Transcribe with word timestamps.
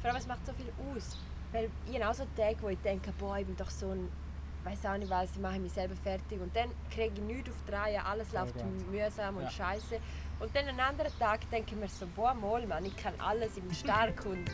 Vor 0.00 0.10
allem, 0.10 0.16
es 0.16 0.26
macht 0.26 0.46
so 0.46 0.52
viel 0.52 0.72
aus. 0.94 1.18
Weil 1.52 1.68
ich 1.88 1.94
habe 2.00 2.08
auch 2.10 2.14
so 2.14 2.24
Tage, 2.36 2.56
wo 2.60 2.68
ich 2.68 2.78
denke, 2.78 3.12
boah, 3.18 3.38
ich 3.38 3.46
bin 3.46 3.56
doch 3.56 3.70
so 3.70 3.90
ein, 3.90 4.08
weiß 4.64 4.86
auch 4.86 4.96
nicht 4.96 5.10
was, 5.10 5.32
ich 5.32 5.40
mache 5.40 5.58
mich 5.58 5.72
selber 5.72 5.96
fertig. 5.96 6.40
Und 6.40 6.54
dann 6.54 6.70
kriege 6.94 7.12
ich 7.14 7.20
nichts 7.22 7.50
auf 7.50 7.56
die 7.66 7.72
Reihe, 7.72 8.04
alles 8.04 8.32
läuft 8.32 8.54
gut. 8.54 8.90
mühsam 8.90 9.36
und 9.36 9.42
Ja. 9.44 9.50
scheiße. 9.50 9.98
Und 10.38 10.54
dann 10.56 10.66
einen 10.68 10.80
anderen 10.80 11.12
Tag 11.18 11.40
denke 11.50 11.74
ich 11.74 11.76
mir 11.80 11.88
so, 11.88 12.06
boah, 12.14 12.34
mal, 12.34 12.66
Mann, 12.66 12.84
ich 12.84 12.96
kann 12.96 13.14
alles, 13.18 13.56
ich 13.56 13.62
bin 13.62 13.74
stark 13.74 14.24
und 14.26 14.50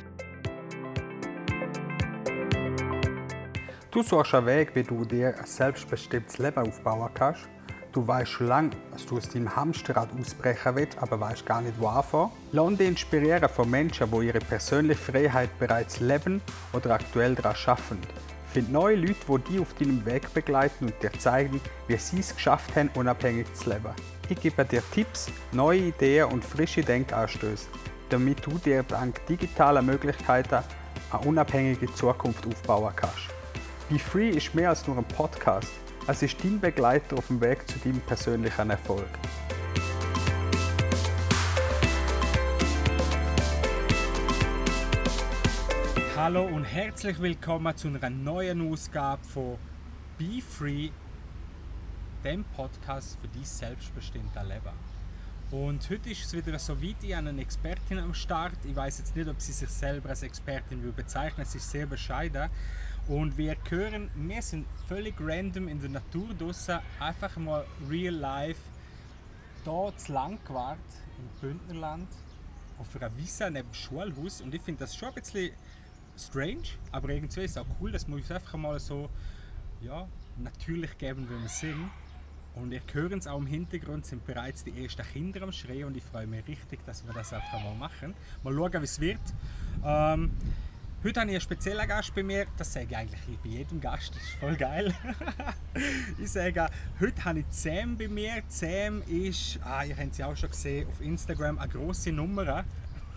Du 3.90 4.02
suchst 4.02 4.34
einen 4.34 4.44
Weg, 4.46 4.74
wie 4.74 4.82
du 4.82 5.04
dir 5.06 5.34
ein 5.38 5.46
selbstbestimmtes 5.46 6.36
Leben 6.36 6.68
aufbauen 6.68 7.08
kannst. 7.14 7.48
Du 7.96 8.06
weißt 8.06 8.30
schon 8.30 8.48
lange, 8.48 8.70
dass 8.92 9.06
du 9.06 9.16
aus 9.16 9.26
deinem 9.26 9.56
Hamsterrad 9.56 10.10
ausbrechen 10.20 10.76
willst, 10.76 10.98
aber 10.98 11.18
weißt 11.18 11.46
gar 11.46 11.62
nicht, 11.62 11.80
wo 11.80 11.86
anfangen. 11.86 12.30
Lass 12.52 12.76
dich 12.76 12.88
inspirieren 12.88 13.48
von 13.48 13.70
Menschen, 13.70 14.10
die 14.10 14.26
ihre 14.26 14.38
persönliche 14.38 15.00
Freiheit 15.00 15.58
bereits 15.58 16.00
leben 16.00 16.42
oder 16.74 16.90
aktuell 16.90 17.34
daran 17.34 17.56
arbeiten. 17.64 18.00
Find 18.52 18.70
neue 18.70 18.96
Leute, 18.96 19.14
die 19.26 19.50
dich 19.50 19.60
auf 19.60 19.72
deinem 19.72 20.04
Weg 20.04 20.34
begleiten 20.34 20.84
und 20.84 21.02
dir 21.02 21.10
zeigen, 21.18 21.58
wie 21.88 21.96
sie 21.96 22.18
es 22.18 22.34
geschafft 22.34 22.76
haben, 22.76 22.90
unabhängig 22.96 23.46
zu 23.54 23.70
leben. 23.70 23.94
Ich 24.28 24.42
gebe 24.42 24.62
dir 24.66 24.82
Tipps, 24.92 25.28
neue 25.52 25.78
Ideen 25.78 26.26
und 26.26 26.44
frische 26.44 26.82
Denkanstöße, 26.82 27.68
damit 28.10 28.44
du 28.44 28.58
dir 28.58 28.82
dank 28.82 29.24
digitaler 29.24 29.80
Möglichkeiten 29.80 30.62
eine 31.12 31.26
unabhängige 31.26 31.90
Zukunft 31.94 32.46
aufbauen 32.46 32.92
kannst. 32.94 33.30
Be 33.88 33.98
Free 33.98 34.28
ist 34.28 34.54
mehr 34.54 34.68
als 34.68 34.86
nur 34.86 34.98
ein 34.98 35.04
Podcast. 35.04 35.70
Es 36.08 36.22
ist 36.22 36.36
dein 36.44 36.60
Begleiter 36.60 37.18
auf 37.18 37.26
dem 37.26 37.40
Weg 37.40 37.68
zu 37.68 37.80
deinem 37.80 38.00
persönlichen 38.00 38.70
Erfolg. 38.70 39.08
Hallo 46.16 46.44
und 46.44 46.64
herzlich 46.64 47.20
willkommen 47.20 47.76
zu 47.76 47.88
einer 47.88 48.08
neuen 48.08 48.70
Ausgabe 48.70 49.24
von 49.24 49.58
Be 50.16 50.40
Free, 50.48 50.90
dem 52.22 52.44
Podcast 52.54 53.18
für 53.20 53.26
dein 53.26 53.42
selbstbestimmte 53.44 54.42
Leben. 54.42 54.96
Und 55.50 55.90
heute 55.90 56.10
ist 56.10 56.24
es 56.24 56.32
wieder 56.32 56.56
so 56.60 56.80
weit, 56.80 56.96
ich 57.02 57.14
habe 57.16 57.28
eine 57.28 57.40
Expertin 57.40 57.98
am 57.98 58.14
Start. 58.14 58.58
Ich 58.64 58.76
weiß 58.76 58.98
jetzt 58.98 59.16
nicht, 59.16 59.28
ob 59.28 59.40
sie 59.40 59.52
sich 59.52 59.70
selber 59.70 60.10
als 60.10 60.22
Expertin 60.22 60.84
will 60.84 60.92
bezeichnen. 60.92 61.44
Sie 61.44 61.58
ist 61.58 61.68
sehr 61.68 61.86
bescheiden. 61.86 62.48
Und 63.08 63.38
wir 63.38 63.56
hören, 63.68 64.10
wir 64.16 64.42
sind 64.42 64.66
völlig 64.88 65.14
random 65.20 65.68
in 65.68 65.80
der 65.80 65.90
Natur 65.90 66.34
draussen, 66.36 66.80
einfach 66.98 67.36
mal 67.36 67.64
real 67.88 68.14
life 68.14 68.60
hier 69.62 69.92
zu 69.96 70.12
Langquart 70.12 70.78
im 71.18 71.40
Bündnerland 71.40 72.08
auf 72.78 72.96
einer 72.96 73.16
Wiese 73.16 73.48
neben 73.48 73.68
dem 73.68 73.74
Schulhaus. 73.74 74.40
Und 74.40 74.52
ich 74.52 74.62
finde 74.62 74.80
das 74.80 74.96
schon 74.96 75.08
ein 75.08 75.14
bisschen 75.14 75.52
strange, 76.18 76.68
aber 76.90 77.10
irgendwie 77.10 77.42
ist 77.42 77.52
es 77.52 77.58
auch 77.58 77.66
cool, 77.80 77.92
dass 77.92 78.08
wir 78.08 78.16
uns 78.16 78.30
einfach 78.30 78.58
mal 78.58 78.80
so 78.80 79.08
ja, 79.82 80.08
natürlich 80.36 80.98
geben, 80.98 81.28
wie 81.30 81.40
wir 81.42 81.48
sind. 81.48 81.88
Und 82.56 82.72
ihr 82.72 82.80
hört 82.92 83.12
es 83.12 83.26
auch 83.28 83.38
im 83.38 83.46
Hintergrund, 83.46 84.06
sind 84.06 84.24
bereits 84.26 84.64
die 84.64 84.82
ersten 84.82 85.02
Kinder 85.12 85.42
am 85.42 85.52
Schreien 85.52 85.84
und 85.84 85.96
ich 85.96 86.02
freue 86.02 86.26
mich 86.26 86.46
richtig, 86.48 86.84
dass 86.86 87.06
wir 87.06 87.12
das 87.12 87.32
einfach 87.32 87.62
mal 87.62 87.74
machen. 87.74 88.14
Mal 88.42 88.54
schauen, 88.54 88.72
wie 88.72 88.84
es 88.84 89.00
wird. 89.00 89.20
Ähm, 89.84 90.30
heute 91.06 91.20
habe 91.20 91.30
ich 91.30 91.36
einen 91.36 91.40
speziellen 91.40 91.86
Gast 91.86 92.14
bei 92.14 92.22
mir, 92.22 92.46
das 92.56 92.72
sage 92.72 92.86
ich 92.90 92.96
eigentlich 92.96 93.20
bei 93.42 93.48
jedem 93.48 93.80
Gast, 93.80 94.14
das 94.14 94.22
ist 94.22 94.32
voll 94.40 94.56
geil. 94.56 94.92
ich 96.18 96.30
sage, 96.30 96.66
heute 97.00 97.24
habe 97.24 97.40
ich 97.40 97.46
Sam 97.50 97.96
bei 97.96 98.08
mir. 98.08 98.42
Sam 98.48 99.02
ist, 99.06 99.58
ah, 99.62 99.84
ihr 99.84 99.96
habt 99.96 100.14
sie 100.14 100.24
auch 100.24 100.36
schon 100.36 100.50
gesehen, 100.50 100.88
auf 100.88 101.00
Instagram 101.00 101.58
eine 101.58 101.68
grosse 101.68 102.10
Nummer. 102.10 102.64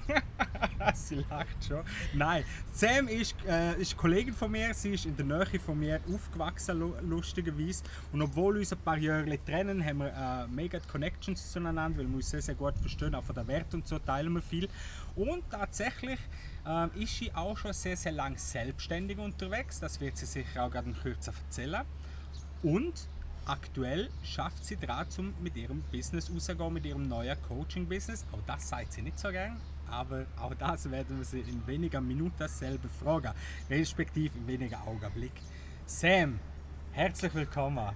sie 0.94 1.24
lacht 1.30 1.64
schon. 1.68 1.84
Nein, 2.14 2.44
Sam 2.72 3.08
ist, 3.08 3.36
äh, 3.48 3.80
ist 3.80 3.96
Kollegin 3.98 4.34
von 4.34 4.52
mir. 4.52 4.74
Sie 4.74 4.94
ist 4.94 5.06
in 5.06 5.16
der 5.16 5.26
Nähe 5.26 5.60
von 5.60 5.78
mir 5.80 6.00
aufgewachsen, 6.14 6.80
lu- 6.80 6.96
lustigerweise. 7.02 7.84
Und 8.12 8.22
obwohl 8.22 8.58
uns 8.58 8.72
ein 8.72 8.80
paar 8.80 8.98
Jahre 8.98 9.38
trennen, 9.46 9.84
haben 9.84 10.00
wir 10.00 10.08
äh, 10.14 10.48
mega 10.48 10.80
Connections 10.80 11.52
zueinander, 11.52 11.98
weil 12.00 12.08
wir 12.08 12.16
uns 12.16 12.30
sehr, 12.30 12.42
sehr 12.42 12.56
gut 12.56 12.78
verstehen. 12.78 13.14
Auch 13.16 13.24
von 13.24 13.36
der 13.36 13.48
Wert 13.48 13.74
und 13.74 13.88
so 13.88 13.98
teilen 14.00 14.34
wir 14.34 14.42
viel. 14.42 14.68
Und 15.16 15.50
tatsächlich 15.50 16.20
ähm, 16.68 16.92
ist 16.96 17.18
sie 17.18 17.34
auch 17.34 17.58
schon 17.58 17.74
sehr, 17.74 17.98
sehr 17.98 18.12
lang 18.12 18.38
selbstständig 18.38 19.18
unterwegs. 19.18 19.80
Das 19.80 20.00
wird 20.00 20.18
sie 20.18 20.26
sicher 20.26 20.66
auch 20.66 20.72
gerade 20.72 20.90
in 20.90 20.96
Kürze 20.96 21.32
erzählen. 21.32 21.84
Und 22.64 23.08
aktuell 23.46 24.10
schafft 24.24 24.64
sie 24.66 24.78
daran, 24.78 25.08
um 25.18 25.34
mit 25.42 25.56
ihrem 25.56 25.82
Business 25.92 26.30
rauszugehen, 26.30 26.74
mit 26.74 26.86
ihrem 26.86 27.08
neuen 27.08 27.42
Coaching-Business. 27.48 28.26
Auch 28.32 28.42
das 28.46 28.70
sagt 28.70 28.94
sie 28.94 29.02
nicht 29.02 29.18
so 29.18 29.30
gern, 29.32 29.60
aber 29.90 30.26
auch 30.40 30.54
das 30.54 30.90
werden 30.92 31.18
wir 31.18 31.26
sie 31.26 31.40
in 31.40 31.66
weniger 31.66 32.02
Minuten 32.02 32.48
selber 32.48 32.90
fragen, 32.90 33.34
respektive 33.70 34.38
in 34.38 34.48
weniger 34.48 34.82
Augenblick. 34.86 35.34
Sam, 35.86 36.40
herzlich 36.92 37.34
willkommen. 37.34 37.90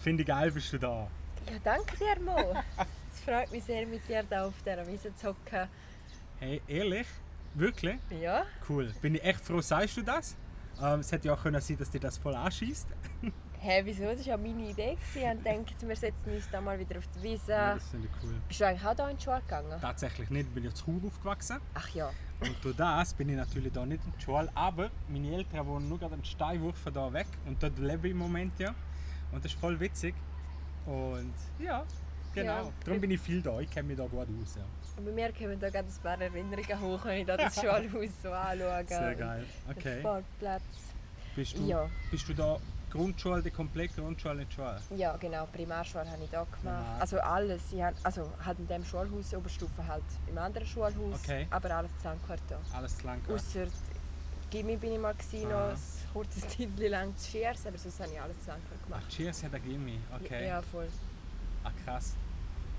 Finde 0.00 0.22
ich 0.22 0.28
geil, 0.28 0.50
bist 0.50 0.72
du 0.72 0.78
da. 0.78 1.06
ja, 1.46 1.58
danke 1.62 1.96
dir, 1.96 2.20
Mo. 2.22 2.54
Es 3.12 3.20
freut 3.24 3.50
mich 3.50 3.64
sehr, 3.64 3.86
mit 3.86 4.08
dir 4.08 4.22
da 4.22 4.46
auf 4.46 4.54
dieser 4.64 4.86
Wiese 4.86 5.14
zu 5.16 5.28
hocken. 5.28 5.68
Hey, 6.38 6.62
ehrlich? 6.68 7.06
Wirklich? 7.54 7.98
Ja, 8.20 8.44
Cool. 8.68 8.92
Bin 9.02 9.14
ich 9.16 9.24
echt 9.24 9.40
froh, 9.40 9.60
sagst 9.60 9.96
du 9.96 10.02
das? 10.02 10.36
Ähm, 10.82 11.00
es 11.00 11.12
hätte 11.12 11.28
ja 11.28 11.34
auch 11.34 11.42
können 11.42 11.60
sein, 11.60 11.76
dass 11.76 11.90
dir 11.90 12.00
das 12.00 12.16
voll 12.18 12.34
anschießt. 12.34 12.88
hä, 13.60 13.80
wieso? 13.84 14.04
Das 14.04 14.18
war 14.20 14.26
ja 14.26 14.36
meine 14.36 14.70
Idee. 14.70 14.96
gewesen. 14.96 15.38
Ich 15.38 15.64
dachte, 15.66 15.88
wir 15.88 15.96
setzen 15.96 16.32
uns 16.34 16.48
da 16.50 16.60
mal 16.60 16.78
wieder 16.78 16.98
auf 16.98 17.06
die 17.16 17.22
Wiese. 17.22 17.48
das 17.48 17.88
finde 17.88 18.08
ich 18.08 18.24
cool. 18.24 18.34
Bist 18.48 18.60
du 18.60 18.66
eigentlich 18.66 18.86
auch 18.86 18.94
hier 18.94 19.08
in 19.10 19.16
die 19.16 19.22
Schule 19.22 19.40
gegangen? 19.40 19.80
Tatsächlich 19.80 20.30
nicht, 20.30 20.46
ich 20.48 20.54
bin 20.54 20.64
ja 20.64 20.72
zu 20.72 20.84
Chur 20.84 21.00
aufgewachsen. 21.06 21.58
Ach 21.74 21.88
ja. 21.90 22.10
Und 22.40 22.56
durch 22.62 22.76
das 22.76 23.12
bin 23.14 23.28
ich 23.28 23.36
natürlich 23.36 23.72
da 23.72 23.84
nicht 23.84 24.02
in 24.04 24.12
der 24.12 24.20
Schule, 24.20 24.50
aber 24.54 24.90
meine 25.08 25.34
Eltern 25.34 25.66
wohnen 25.66 25.88
nur 25.88 25.98
gerade 25.98 26.14
einen 26.14 26.24
Steinwurf 26.24 26.78
von 26.78 26.94
da 26.94 27.12
weg 27.12 27.26
und 27.46 27.62
dort 27.62 27.78
lebe 27.78 28.06
ich 28.08 28.12
im 28.12 28.18
Moment 28.18 28.58
ja. 28.58 28.74
Und 29.32 29.44
das 29.44 29.52
ist 29.52 29.60
voll 29.60 29.78
witzig. 29.78 30.14
Und 30.86 31.34
ja, 31.58 31.84
genau. 32.34 32.64
Ja. 32.64 32.72
Darum 32.84 33.00
bin 33.00 33.10
ich 33.10 33.20
viel 33.20 33.42
da, 33.42 33.58
ich 33.60 33.70
kenne 33.70 33.88
mich 33.88 33.96
da 33.98 34.06
gut 34.06 34.20
aus. 34.20 34.56
Ja. 34.56 35.02
Bei 35.04 35.10
mir 35.12 35.32
kommen 35.32 35.58
da 35.58 35.70
gerade 35.70 35.88
ein 35.88 36.02
paar 36.02 36.20
Erinnerungen 36.20 36.80
hoch, 36.80 37.04
wenn 37.04 37.20
ich 37.20 37.26
da 37.26 37.36
das 37.36 37.54
Schulhaus 37.54 38.10
so 38.22 38.30
anschaue. 38.32 38.84
Sehr 38.86 39.14
geil. 39.14 39.44
Okay. 39.70 40.00
Sportplatz. 40.00 40.62
Bist 41.36 41.56
du, 41.56 41.66
Ja. 41.66 41.88
bist 42.10 42.28
du 42.28 42.34
da 42.34 42.58
Grundschule, 42.90 43.40
die 43.42 43.50
komplette 43.50 44.00
Grundschule 44.02 44.44
der 44.44 44.50
Schule? 44.52 44.80
Ja, 44.96 45.16
genau. 45.16 45.46
Primarschule 45.46 46.10
habe 46.10 46.24
ich 46.24 46.30
da 46.30 46.40
gemacht. 46.42 46.60
Primar. 46.62 46.96
Also 47.00 47.20
alles. 47.20 47.62
Ich 47.72 47.80
habe, 47.80 47.96
also 48.02 48.30
halt 48.44 48.58
in 48.58 48.66
dem 48.66 48.84
Schulhaus, 48.84 49.32
Oberstufe 49.32 49.86
halt 49.86 50.02
im 50.26 50.36
anderen 50.36 50.66
Schulhaus. 50.66 51.20
Okay. 51.22 51.46
Aber 51.50 51.70
alles 51.70 51.96
zusammen 51.98 52.20
da. 52.48 52.58
Alles 52.76 52.98
zu 52.98 53.06
lang 53.06 53.22
gehabt. 53.22 53.40
Ausser 53.40 53.66
Gimmi 54.50 54.76
bin 54.76 54.94
ich 54.94 54.98
mal 54.98 55.14
gewesen, 55.14 55.48
noch 55.48 55.54
Aha. 55.54 55.70
ein 55.70 55.78
kurzes 56.12 56.48
Zeit 56.48 56.68
lang 56.78 57.16
zu 57.16 57.30
Schiers, 57.30 57.64
aber 57.66 57.78
sonst 57.78 58.00
habe 58.00 58.10
ich 58.12 58.20
alles 58.20 58.38
zusammen 58.40 58.62
gemacht. 58.84 59.04
Ach, 59.06 59.08
Cheers 59.08 59.44
hat 59.44 59.52
er 59.52 59.60
Gimmi. 59.60 60.00
Okay. 60.20 60.48
Ja, 60.48 60.60
voll. 60.60 60.88
Ah, 61.64 61.70
krass. 61.84 62.16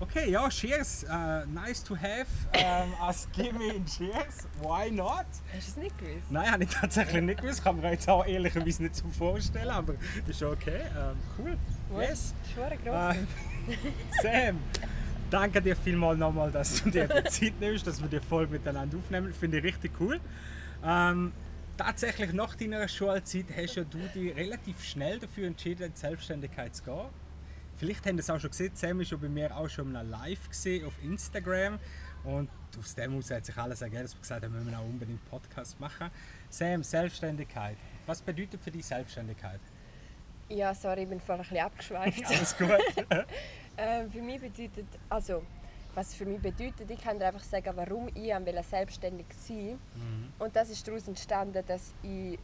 Okay, 0.02 0.31
ja, 0.31 0.50
Cheers. 0.50 1.06
Uh, 1.08 1.46
nice 1.53 1.84
to 1.84 1.96
have. 1.96 2.25
Ähm, 2.53 2.92
als 3.00 3.28
Gimmi 3.34 3.69
in 3.69 3.86
Cheers. 3.86 4.47
Why 4.59 4.90
not? 4.90 5.28
Hast 5.53 5.53
du 5.53 5.58
es 5.58 5.78
nicht 5.78 5.97
gewusst? 6.00 6.31
Nein, 6.31 6.52
habe 6.52 6.64
ich 6.64 6.72
tatsächlich 6.72 7.22
nicht 7.22 7.40
gewusst. 7.40 7.64
Kann 7.64 7.80
mir 7.80 7.92
jetzt 7.92 8.09
auch 8.09 8.25
ehrlicherweise 8.25 8.81
nicht 8.81 8.96
so 8.96 9.08
vorstellen, 9.09 9.69
aber 9.69 9.94
ist 10.28 10.42
okay. 10.42 10.81
Ähm, 10.97 11.18
cool. 11.38 11.58
Yes. 12.00 12.34
Schon 12.56 12.84
gross. 12.84 13.16
Äh, 13.16 13.28
Sam, 14.47 14.59
danke 15.30 15.62
dir 15.62 15.75
vielmals 15.75 16.18
nochmal, 16.18 16.52
dass 16.52 16.81
du 16.81 16.90
dir 16.90 17.08
die 17.08 17.30
Zeit 17.30 17.59
nimmst, 17.59 17.86
dass 17.86 18.02
wir 18.02 18.09
die 18.09 18.25
Folge 18.25 18.53
miteinander 18.53 18.98
aufnehmen. 18.98 19.31
Finde 19.34 19.59
ich 19.59 19.66
richtig 19.66 19.92
cool. 20.00 20.19
Ähm, 20.84 21.31
tatsächlich 21.78 22.34
nach 22.34 22.56
deiner 22.56 22.88
Schulzeit 22.88 23.46
hast 23.56 23.75
ja 23.75 23.84
du 23.84 24.00
dich 24.16 24.36
relativ 24.36 24.84
schnell 24.84 25.19
dafür 25.19 25.46
entschieden, 25.46 25.84
in 25.84 25.94
die 25.94 26.00
Selbstständigkeit 26.00 26.75
zu 26.75 26.84
gehen. 26.86 27.21
Vielleicht 27.81 28.06
haben 28.06 28.16
das 28.16 28.30
auch 28.30 28.40
schon 28.40 28.52
gesehen, 28.52 28.75
Sam 28.75 29.02
ist 29.02 29.09
ja 29.09 29.18
bei 29.18 29.28
mir 29.28 29.58
auch 29.58 29.68
schon 29.68 29.92
mal 29.92 30.06
live 30.06 30.50
gesehen 30.50 30.86
auf 30.86 30.94
Instagram 31.03 31.80
und 32.24 32.47
aus 32.78 32.94
dem 32.94 33.09
heraus 33.09 33.31
hat 33.31 33.44
sich 33.44 33.58
alles 33.58 33.81
ergeben, 33.81 34.03
dass 34.03 34.14
wir 34.14 34.22
gesagt 34.22 34.46
haben, 34.46 34.53
wir 34.53 34.62
müssen 34.62 34.75
auch 34.75 34.86
unbedingt 34.86 35.19
einen 35.19 35.30
Podcast 35.31 35.80
machen. 35.80 36.12
Sam, 36.47 36.83
Selbstständigkeit. 36.83 37.75
Was 38.06 38.22
bedeutet 38.22 38.62
für 38.62 38.69
dich 38.69 38.86
Selbstständigkeit? 38.86 39.60
Ja, 40.50 40.75
sorry, 40.75 41.01
ich 41.01 41.10
bin 41.10 41.19
vorher 41.19 41.44
ein 41.44 41.50
bisschen 41.50 41.66
abgeschweift. 41.66 42.24
Alles 42.28 42.56
gut? 42.56 42.69
äh, 43.78 44.07
für 44.12 44.22
mich 44.22 44.39
bedeutet, 44.39 44.86
also, 45.10 45.42
was 45.95 46.13
für 46.13 46.28
mich 46.28 46.39
bedeutet, 46.39 46.88
ich 46.88 47.01
kann 47.01 47.18
dir 47.18 47.30
einfach 47.30 47.44
sagen, 47.44 47.72
warum 47.74 48.10
ich 48.13 48.31
am 48.31 48.45
selbstständig 48.62 49.25
sein 49.36 49.80
Und 50.38 50.56
das 50.56 50.69
ist 50.69 50.88
daraus 50.88 51.07
entstanden, 51.07 51.66
dass 51.66 51.95
ich 52.04 52.38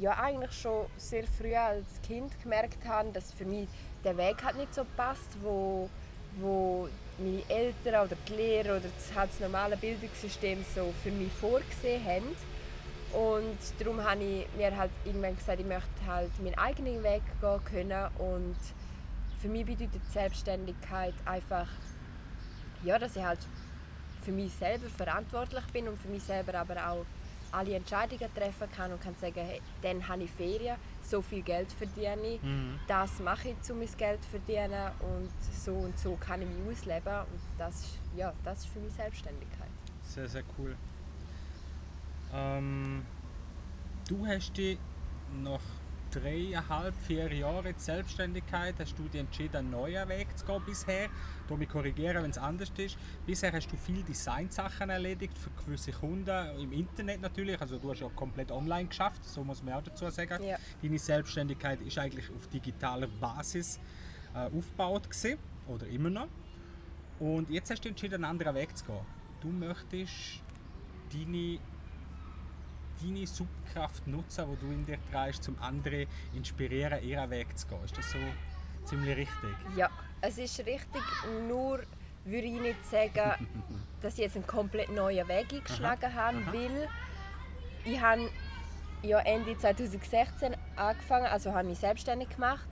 ja 0.00 0.12
eigentlich 0.12 0.52
schon 0.52 0.86
sehr 0.96 1.24
früh 1.26 1.54
als 1.54 2.00
Kind 2.02 2.40
gemerkt 2.42 2.86
habe, 2.86 3.10
dass 3.12 3.32
für 3.32 3.44
mich 3.44 3.68
der 4.04 4.16
Weg 4.16 4.42
halt 4.44 4.56
nicht 4.56 4.74
so 4.74 4.84
passt, 4.96 5.36
wo, 5.42 5.90
wo 6.40 6.88
meine 7.18 7.42
Eltern 7.48 8.06
oder 8.06 8.16
die 8.28 8.32
Lehrer 8.34 8.76
oder 8.76 8.88
das, 8.96 9.14
halt 9.14 9.30
das 9.30 9.40
normale 9.40 9.76
Bildungssystem 9.76 10.64
so 10.74 10.92
für 11.02 11.10
mich 11.10 11.32
vorgesehen 11.32 12.04
haben. 12.04 12.36
Und 13.12 13.58
darum 13.78 14.02
habe 14.04 14.22
ich 14.22 14.46
mir 14.56 14.76
halt 14.76 14.90
irgendwann 15.04 15.36
gesagt, 15.36 15.60
ich 15.60 15.66
möchte 15.66 15.88
halt 16.06 16.30
meinen 16.42 16.58
eigenen 16.58 17.02
Weg 17.02 17.22
gehen 17.40 17.64
können. 17.64 18.08
Und 18.18 18.56
für 19.40 19.48
mich 19.48 19.64
bedeutet 19.64 20.02
Selbstständigkeit 20.12 21.14
einfach, 21.24 21.68
ja, 22.84 22.98
dass 22.98 23.16
ich 23.16 23.24
halt 23.24 23.40
für 24.22 24.32
mich 24.32 24.52
selber 24.52 24.88
verantwortlich 24.90 25.64
bin 25.72 25.88
und 25.88 26.00
für 26.00 26.08
mich 26.08 26.22
selber 26.22 26.54
aber 26.54 26.90
auch 26.90 27.06
alle 27.52 27.74
Entscheidungen 27.74 28.32
treffen 28.34 28.70
kann 28.70 28.92
und 28.92 29.00
kann 29.00 29.14
sagen, 29.20 29.34
hey, 29.40 29.60
dann 29.82 30.06
habe 30.06 30.24
ich 30.24 30.30
Ferien, 30.30 30.76
so 31.02 31.22
viel 31.22 31.42
Geld 31.42 31.70
verdiene 31.72 32.34
ich, 32.34 32.42
Mhm. 32.42 32.78
das 32.86 33.18
mache 33.20 33.48
ich, 33.50 33.70
um 33.70 33.78
mein 33.78 33.88
Geld 33.96 34.22
zu 34.22 34.28
verdienen 34.30 34.90
und 35.00 35.30
so 35.54 35.72
und 35.72 35.98
so 35.98 36.16
kann 36.16 36.42
ich 36.42 36.48
mich 36.48 36.78
ausleben 36.78 37.20
und 37.32 37.40
das, 37.58 37.74
ist- 37.80 37.98
ja, 38.16 38.32
das 38.44 38.58
ist 38.60 38.66
für 38.68 38.80
mich 38.80 38.92
Selbstständigkeit. 38.92 39.68
Sehr, 40.02 40.28
sehr 40.28 40.42
cool. 40.58 40.76
Ähm, 42.34 43.04
du 44.08 44.26
hast 44.26 44.52
dich 44.56 44.78
nach 45.42 45.60
dreieinhalb, 46.10 46.94
vier 47.06 47.32
Jahren 47.32 47.74
Selbstständigkeit 47.76 48.74
hast 48.78 48.98
du 48.98 49.04
dich 49.04 49.20
entschieden, 49.20 49.56
einen 49.56 49.70
neuen 49.70 50.08
Weg 50.08 50.26
zu 50.36 50.44
gehen 50.46 50.62
bisher. 50.64 51.08
Du 51.46 51.56
mich 51.56 51.68
korrigieren, 51.68 52.22
wenn 52.22 52.30
es 52.30 52.38
anders 52.38 52.70
ist. 52.76 52.96
Bisher 53.26 53.52
hast 53.52 53.70
du 53.70 53.76
viele 53.76 54.02
Designsachen 54.02 54.90
erledigt 54.90 55.36
für 55.36 55.50
gewisse 55.64 55.92
Kunden 55.92 56.60
im 56.60 56.72
Internet 56.72 57.20
natürlich. 57.20 57.60
Also 57.60 57.78
du 57.78 57.90
hast 57.90 58.00
ja 58.00 58.08
komplett 58.14 58.50
online 58.50 58.88
geschafft, 58.88 59.24
so 59.24 59.44
muss 59.44 59.62
man 59.62 59.74
auch 59.74 59.82
dazu 59.82 60.08
sagen. 60.10 60.42
Ja. 60.42 60.56
Deine 60.82 60.98
Selbstständigkeit 60.98 61.80
ist 61.82 61.98
eigentlich 61.98 62.30
auf 62.30 62.46
digitaler 62.48 63.06
Basis 63.06 63.78
äh, 64.34 64.38
aufgebaut 64.56 65.08
gewesen, 65.08 65.38
oder 65.68 65.86
immer 65.86 66.10
noch. 66.10 66.28
Und 67.18 67.50
jetzt 67.50 67.70
hast 67.70 67.84
du 67.84 67.88
entschieden, 67.88 68.16
einen 68.16 68.24
anderen 68.24 68.54
Weg 68.54 68.76
zu 68.76 68.84
gehen. 68.84 69.00
Du 69.40 69.48
möchtest 69.48 70.42
deine, 71.12 71.58
deine 73.02 73.26
Superkraft 73.26 74.06
nutzen, 74.06 74.44
die 74.50 74.66
du 74.66 74.72
in 74.72 74.84
dir 74.84 74.98
trägst, 75.12 75.48
um 75.48 75.56
andere 75.60 76.06
inspirieren, 76.34 77.02
ihren 77.02 77.30
Weg 77.30 77.56
zu 77.58 77.66
gehen. 77.66 77.84
Ist 77.84 77.96
das 77.96 78.10
so 78.10 78.18
ziemlich 78.84 79.16
richtig? 79.16 79.56
Ja, 79.76 79.88
es 80.20 80.38
ist 80.38 80.58
richtig, 80.60 81.02
nur 81.46 81.80
würde 82.24 82.46
ich 82.46 82.60
nicht 82.60 82.84
sagen, 82.90 83.46
dass 84.00 84.14
ich 84.14 84.20
jetzt 84.20 84.36
einen 84.36 84.46
komplett 84.46 84.90
neuen 84.90 85.26
Weg 85.28 85.52
eingeschlagen 85.52 86.14
habe, 86.14 86.36
weil 86.52 86.88
ich 87.84 88.00
habe 88.00 88.28
ja 89.02 89.18
Ende 89.20 89.56
2016 89.56 90.56
angefangen, 90.76 91.26
also 91.26 91.52
habe 91.52 91.68
mich 91.68 91.78
selbstständig 91.78 92.28
gemacht 92.30 92.68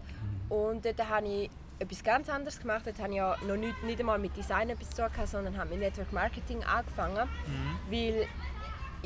und 0.49 0.85
dort 0.85 1.09
habe 1.09 1.27
ich 1.27 1.51
etwas 1.79 2.03
ganz 2.03 2.29
anderes 2.29 2.59
gemacht. 2.59 2.83
Dort 2.87 2.99
habe 2.99 3.11
ich 3.11 3.17
ja 3.17 3.37
noch 3.47 3.57
nicht, 3.57 3.83
nicht 3.85 4.01
einmal 4.01 4.19
mit 4.19 4.37
Design 4.37 4.71
etwas 4.71 4.91
zu 4.91 5.03
tun, 5.03 5.27
sondern 5.27 5.57
habe 5.59 5.71
mit 5.71 5.81
Network 5.81 6.13
Marketing 6.13 6.65
angefangen, 6.65 7.29
weil 7.91 8.27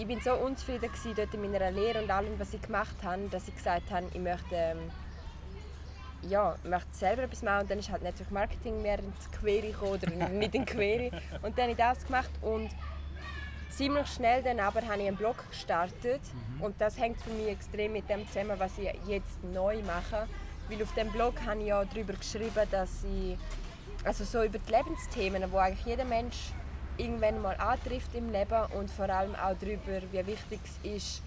ich 0.01 0.07
bin 0.07 0.19
so 0.23 0.33
unzufrieden 0.33 0.91
gewesen 0.91 1.13
dort 1.15 1.35
in 1.35 1.43
meiner 1.43 1.71
Lehre 1.71 2.03
und 2.03 2.11
allem, 2.11 2.39
was 2.39 2.55
ich 2.55 2.63
gemacht 2.63 2.97
habe, 3.03 3.29
dass 3.31 3.49
ich 3.49 3.55
gesagt 3.55 3.91
habe, 3.91 4.07
ich 4.15 4.21
möchte 4.21 4.55
ähm, 4.55 4.79
ja, 6.23 6.57
ich 6.63 6.71
möchte 6.71 6.89
selber 6.93 7.25
etwas 7.25 7.43
machen 7.43 7.63
und 7.63 7.71
dann 7.71 7.79
ist 7.79 7.91
halt 7.91 8.03
Network 8.03 8.31
Marketing 8.31 8.81
mehr 8.81 8.99
ins 8.99 9.31
Query 9.39 9.73
gekommen, 9.73 10.01
oder 10.03 10.29
nicht 10.31 10.55
in 10.55 10.65
Query. 10.65 11.11
Und 11.43 11.57
dann 11.57 11.65
habe 11.65 11.73
ich 11.73 11.77
das 11.77 12.05
gemacht 12.07 12.31
und 12.43 12.71
ziemlich 13.71 14.07
schnell 14.09 14.43
dann 14.43 14.61
aber 14.61 14.83
habe 14.83 15.01
ich 15.01 15.09
einen 15.09 15.17
Blog 15.17 15.37
gestartet 15.49 16.21
und 16.61 16.79
das 16.79 16.99
hängt 16.99 17.21
für 17.23 17.31
mich 17.31 17.49
extrem 17.49 17.93
mit 17.93 18.09
dem 18.11 18.27
zusammen, 18.29 18.59
was 18.59 18.77
ich 18.79 18.91
jetzt 19.07 19.43
neu 19.45 19.83
mache. 19.83 20.27
Weil 20.69 20.83
auf 20.83 20.93
dem 20.95 21.11
Blog 21.11 21.35
habe 21.47 21.61
ich 21.61 21.69
ja 21.69 21.85
darüber 21.85 22.13
geschrieben, 22.15 22.67
dass 22.71 23.05
ich 23.05 23.39
also 24.05 24.25
so 24.25 24.43
über 24.43 24.59
die 24.59 24.73
Lebensthemen, 24.73 25.51
wo 25.53 25.59
eigentlich 25.59 25.87
jeder 25.87 26.05
Mensch 26.05 26.53
irgendwann 27.01 27.41
mal 27.43 27.57
antrifft 27.57 28.15
im 28.15 28.31
Leben 28.31 28.67
und 28.79 28.91
vor 28.91 29.09
allem 29.09 29.35
auch 29.35 29.55
darüber, 29.61 30.01
wie 30.13 30.27
wichtig 30.27 30.61
es 30.65 30.91
ist, 30.91 31.23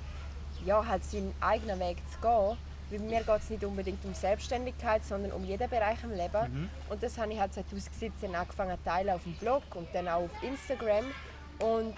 ja, 0.65 0.85
halt 0.85 1.03
seinen 1.03 1.33
eigenen 1.41 1.79
Weg 1.79 1.97
zu 2.11 2.19
gehen. 2.21 2.57
Weil 2.89 2.99
mir 2.99 3.23
geht 3.23 3.39
es 3.39 3.49
nicht 3.49 3.63
unbedingt 3.63 4.03
um 4.05 4.13
Selbstständigkeit, 4.13 5.03
sondern 5.03 5.31
um 5.31 5.43
jeden 5.43 5.69
Bereich 5.69 6.03
im 6.03 6.11
Leben. 6.11 6.69
Und 6.89 7.01
das 7.01 7.17
habe 7.17 7.33
ich 7.33 7.39
halt 7.39 7.53
2017 7.53 8.35
angefangen 8.35 8.77
zu 8.77 8.83
teilen 8.83 9.09
auf 9.09 9.23
dem 9.23 9.33
Blog 9.33 9.63
und 9.75 9.87
dann 9.93 10.07
auch 10.07 10.23
auf 10.23 10.43
Instagram. 10.43 11.05
Und 11.59 11.95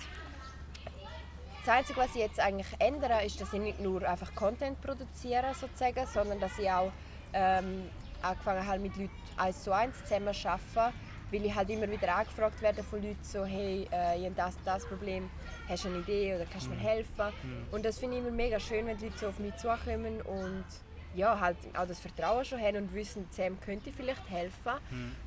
das 1.66 1.76
Einzige, 1.76 2.00
was 2.00 2.10
ich 2.10 2.22
jetzt 2.22 2.40
eigentlich 2.40 2.68
ändere, 2.80 3.26
ist, 3.26 3.42
dass 3.42 3.52
ich 3.52 3.60
nicht 3.60 3.80
nur 3.80 4.08
einfach 4.08 4.34
Content 4.36 4.80
produziere, 4.82 5.54
sozusagen, 5.60 6.06
sondern 6.06 6.40
dass 6.40 6.58
ich 6.60 6.70
auch 6.70 6.92
ähm, 7.34 7.90
angefangen 8.22 8.66
habe, 8.66 8.80
mit 8.80 8.96
Leuten 8.96 9.12
eins 9.38 9.64
zu 9.64 9.72
eins 9.72 9.98
zusammen 10.04 10.34
zu 10.34 10.48
arbeiten, 10.48 10.96
weil 11.32 11.46
ich 11.46 11.54
halt 11.56 11.70
immer 11.70 11.90
wieder 11.90 12.16
angefragt 12.16 12.62
werde 12.62 12.84
von 12.84 13.02
Leuten, 13.02 13.24
so, 13.24 13.44
hey, 13.46 13.88
äh, 13.92 14.18
ich 14.20 14.26
habe 14.26 14.36
das, 14.36 14.56
das 14.64 14.86
Problem, 14.86 15.30
hast 15.68 15.84
du 15.86 15.90
eine 15.90 16.00
Idee 16.00 16.36
oder 16.36 16.46
kannst 16.46 16.68
du 16.68 16.72
mir 16.72 16.78
helfen? 16.78 17.34
Und 17.72 17.86
das 17.86 17.98
finde 18.00 18.18
ich 18.18 18.24
immer 18.24 18.32
mega 18.32 18.60
schön, 18.60 18.86
wenn 18.86 18.98
die 18.98 19.06
Leute 19.06 19.18
so 19.18 19.28
auf 19.28 19.40
mich 19.40 19.56
zukommen 19.56 20.22
und 20.22 20.66
ja, 21.16 21.40
halt 21.40 21.56
auch 21.78 21.88
das 21.88 22.00
Vertrauen 22.00 22.44
schon 22.44 22.60
haben 22.60 22.76
und 22.76 22.94
wissen, 22.94 23.26
Sam 23.32 23.58
könnte 23.62 23.90
vielleicht 23.92 24.30
helfen. 24.30 24.74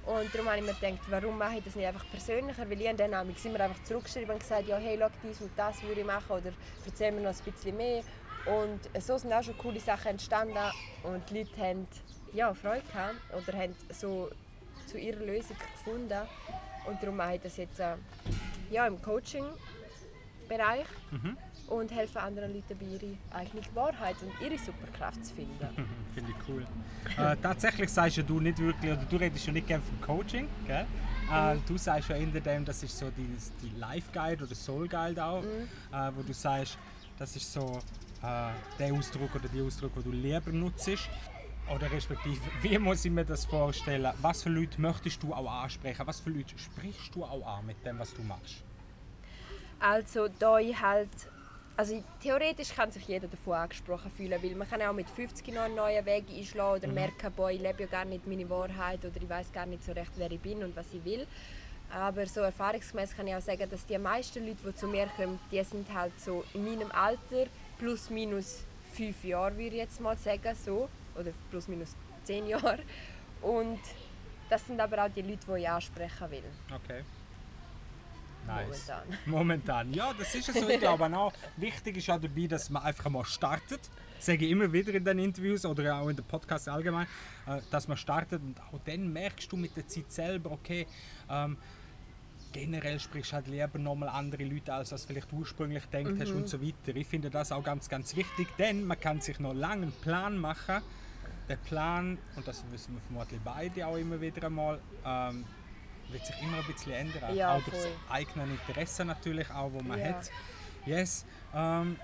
Und 0.05 0.35
darum 0.35 0.49
habe 0.49 0.59
ich 0.59 0.65
mir 0.65 0.75
gedacht, 0.75 1.00
warum 1.09 1.39
mache 1.39 1.56
ich 1.59 1.65
das 1.65 1.77
nicht 1.77 1.87
einfach 1.87 2.05
persönlicher? 2.11 2.69
Weil 2.69 2.81
ich 2.81 2.95
dann 2.95 3.11
nämlich 3.11 3.43
immer 3.47 3.61
einfach 3.61 3.83
zurückgeschrieben 3.85 4.31
und 4.33 4.41
gesagt, 4.41 4.69
ja, 4.69 4.77
hey, 4.77 4.99
schau, 5.00 5.09
dies 5.23 5.41
und 5.41 5.50
das 5.56 5.83
würde 5.83 6.00
ich 6.03 6.06
machen 6.06 6.31
oder 6.31 6.53
erzähl 6.85 7.11
mir 7.11 7.23
noch 7.23 7.31
ein 7.31 7.53
bisschen 7.53 7.77
mehr. 7.77 8.03
Und 8.45 8.81
so 9.03 9.17
sind 9.17 9.33
auch 9.33 9.43
schon 9.43 9.56
coole 9.56 9.81
Sachen 9.81 10.09
entstanden 10.09 10.59
und 11.05 11.23
die 11.31 11.39
Leute 11.39 11.56
haben 11.59 11.87
ja, 12.35 12.53
Freude 12.53 12.83
gehabt 12.93 13.17
oder 13.35 13.59
haben 13.59 13.75
so 13.91 14.29
zu 14.88 14.99
ihrer 14.99 15.20
Lösung 15.25 15.56
gefunden. 15.58 16.19
Und 16.87 17.02
darum 17.02 17.17
mache 17.17 17.35
ich 17.37 17.43
das 17.43 17.56
jetzt 17.56 17.79
äh, 17.81 17.94
ja, 18.70 18.87
im 18.87 19.00
Coaching-Bereich 19.00 20.87
und 21.69 21.90
helfe 21.93 22.20
anderen 22.20 22.55
Leuten 22.55 22.64
dabei, 22.69 22.87
ihre 22.87 23.17
eigene 23.31 23.62
Wahrheit 23.75 24.17
und 24.23 24.32
ihre 24.44 24.58
Superkraft 24.58 25.25
zu 25.25 25.35
finden. 25.35 25.69
Finde 26.14 26.31
ich 26.31 26.49
cool. 26.49 26.67
äh, 27.19 27.37
tatsächlich 27.43 27.90
sagst 27.90 28.17
ja 28.17 28.23
du 28.23 28.40
nicht 28.40 28.58
wirklich, 28.58 28.93
oder 28.93 29.05
du 29.08 29.17
redest 29.17 29.46
ja 29.46 29.52
nicht 29.52 29.67
gerne 29.67 29.82
vom 29.82 30.00
Coaching, 30.00 30.49
gell? 30.67 30.87
Äh, 31.31 31.56
du 31.67 31.76
sagst 31.76 32.08
ja 32.08 32.17
in 32.17 32.32
dem, 32.32 32.64
das 32.64 32.82
ist 32.82 32.99
so 32.99 33.11
die, 33.11 33.37
die 33.62 33.79
Life 33.79 34.11
Guide 34.12 34.44
oder 34.44 34.55
Soul 34.55 34.88
Guide 34.88 35.23
auch, 35.23 35.44
äh, 35.44 36.11
wo 36.17 36.23
du 36.23 36.32
sagst, 36.32 36.79
das 37.19 37.37
ist 37.37 37.52
so 37.52 37.81
äh, 38.23 38.50
der 38.79 38.94
Ausdruck 38.94 39.35
oder 39.35 39.49
die 39.49 39.61
Ausdruck, 39.61 39.93
den 39.94 40.05
du 40.05 40.12
lieber 40.12 40.50
nutzt. 40.50 40.90
Oder 41.75 41.91
respektive, 41.93 42.41
wie 42.62 42.79
muss 42.79 43.05
ich 43.05 43.11
mir 43.11 43.25
das 43.25 43.44
vorstellen? 43.44 44.11
Was 44.23 44.43
für 44.43 44.50
Leute 44.50 44.81
möchtest 44.81 45.23
du 45.23 45.32
auch 45.32 45.50
ansprechen? 45.50 46.06
Was 46.06 46.20
für 46.20 46.31
Leute 46.31 46.59
sprichst 46.59 47.15
du 47.15 47.25
auch 47.25 47.47
an 47.47 47.67
mit 47.67 47.85
dem, 47.85 47.99
was 47.99 48.15
du 48.15 48.23
machst? 48.23 48.62
Also 49.81 50.29
da 50.38 50.59
ich 50.59 50.81
halt, 50.81 51.11
also 51.76 52.03
theoretisch 52.20 52.75
kann 52.75 52.91
sich 52.91 53.06
jeder 53.06 53.29
davon 53.29 53.55
angesprochen 53.55 54.11
fühlen, 54.11 54.43
weil 54.43 54.55
man 54.55 54.69
kann 54.69 54.82
auch 54.82 54.93
mit 54.93 55.09
50 55.09 55.55
noch 55.55 55.62
einen 55.62 55.76
neuen 55.76 56.05
Weg 56.05 56.25
einschlagen 56.35 56.82
oder 56.82 56.93
merken, 56.93 57.32
boah, 57.37 57.50
ich 57.50 57.61
lebe 57.61 57.82
ja 57.85 57.87
gar 57.87 58.05
nicht 58.05 58.26
meine 58.26 58.49
Wahrheit 58.50 59.05
oder 59.05 59.17
ich 59.17 59.29
weiß 59.29 59.53
gar 59.53 59.67
nicht 59.67 59.85
so 59.85 59.93
recht, 59.93 60.11
wer 60.17 60.31
ich 60.31 60.41
bin 60.41 60.64
und 60.64 60.75
was 60.75 60.87
ich 60.93 61.05
will. 61.05 61.26
Aber 61.91 62.26
so 62.26 62.41
erfahrungsgemäß 62.41 63.17
kann 63.17 63.26
ich 63.29 63.35
auch 63.35 63.41
sagen, 63.41 63.69
dass 63.71 63.87
die 63.87 63.97
meisten 63.97 64.47
Leute, 64.47 64.59
die 64.67 64.75
zu 64.75 64.88
mir 64.88 65.06
kommen, 65.17 65.38
die 65.50 65.62
sind 65.62 65.87
halt 65.94 66.19
so 66.21 66.44
in 66.55 66.64
meinem 66.64 66.91
Alter, 66.91 67.47
plus 67.79 68.11
minus 68.11 68.64
fünf 68.93 69.25
Jahre, 69.25 69.52
würde 69.57 69.69
ich 69.69 69.75
jetzt 69.75 70.00
mal 70.00 70.16
sagen, 70.16 70.54
so. 70.54 70.88
Oder 71.18 71.32
plus 71.50 71.68
minus 71.68 71.94
zehn 72.25 72.46
Jahre. 72.46 72.78
Und 73.40 73.80
das 74.48 74.66
sind 74.66 74.80
aber 74.80 75.04
auch 75.04 75.08
die 75.08 75.22
Leute, 75.22 75.46
die 75.46 75.60
ich 75.60 75.68
ansprechen 75.68 76.30
will. 76.30 76.44
Okay. 76.75 77.02
Nice. 78.46 78.66
Momentan. 78.66 79.18
Momentan. 79.26 79.94
Ja, 79.94 80.14
das 80.18 80.34
ist 80.34 80.48
es 80.48 80.60
so. 80.60 80.68
Ich 80.68 80.80
glaube 80.80 81.04
auch, 81.16 81.32
wichtig 81.56 81.98
ist 81.98 82.10
auch 82.10 82.20
dabei, 82.20 82.46
dass 82.46 82.70
man 82.70 82.82
einfach 82.82 83.10
mal 83.10 83.25
startet. 83.25 83.80
Das 84.16 84.26
sage 84.26 84.46
ich 84.46 84.50
immer 84.50 84.72
wieder 84.72 84.94
in 84.94 85.04
den 85.04 85.18
Interviews 85.18 85.64
oder 85.66 85.96
auch 85.96 86.08
in 86.08 86.16
den 86.16 86.25
Podcasts 86.25 86.66
allgemein, 86.66 87.06
äh, 87.46 87.60
dass 87.70 87.87
man 87.87 87.96
startet 87.96 88.42
und 88.42 88.58
auch 88.60 88.80
dann 88.84 89.12
merkst 89.12 89.52
du 89.52 89.56
mit 89.56 89.76
der 89.76 89.87
Zeit 89.87 90.10
selber, 90.10 90.50
okay, 90.50 90.87
ähm, 91.30 91.56
generell 92.52 92.98
sprichst 92.98 93.32
du 93.32 93.37
halt 93.37 93.46
lieber 93.48 93.78
nochmal 93.78 94.08
andere 94.08 94.44
Leute 94.44 94.72
als 94.72 94.92
was 94.92 95.04
vielleicht 95.04 95.32
ursprünglich 95.32 95.84
denkt 95.87 96.20
hast 96.20 96.32
und 96.32 96.48
so 96.48 96.60
weiter. 96.60 96.96
Ich 96.96 97.06
finde 97.06 97.30
das 97.30 97.52
auch 97.52 97.62
ganz, 97.62 97.88
ganz 97.88 98.16
wichtig, 98.16 98.48
denn 98.58 98.84
man 98.84 98.98
kann 98.98 99.20
sich 99.20 99.38
noch 99.38 99.54
lange 99.54 99.82
einen 99.82 99.92
Plan 99.92 100.38
machen. 100.38 100.82
Der 101.49 101.57
Plan, 101.57 102.19
und 102.37 102.47
das 102.47 102.62
wissen 102.71 102.95
wir 102.95 103.00
vermutlich 103.02 103.40
beide 103.43 103.87
auch 103.87 103.97
immer 103.97 104.21
wieder 104.21 104.47
einmal, 104.47 104.81
ähm, 105.05 105.47
wird 106.11 106.26
sich 106.26 106.43
immer 106.43 106.59
ein 106.59 106.64
bisschen 106.67 106.93
ändern. 106.93 107.35
Ja, 107.35 107.55
auch 107.55 107.62
durch 107.62 107.76
das 107.76 107.87
eigene 108.11 108.45
Interesse 108.45 109.05
natürlich 109.05 109.50
auch, 109.50 109.73
wo 109.73 109.81
man 109.81 109.99
Ja. 109.99 110.09
hat. 110.09 110.31
Yes. 110.85 111.25
Ähm, 111.55 111.97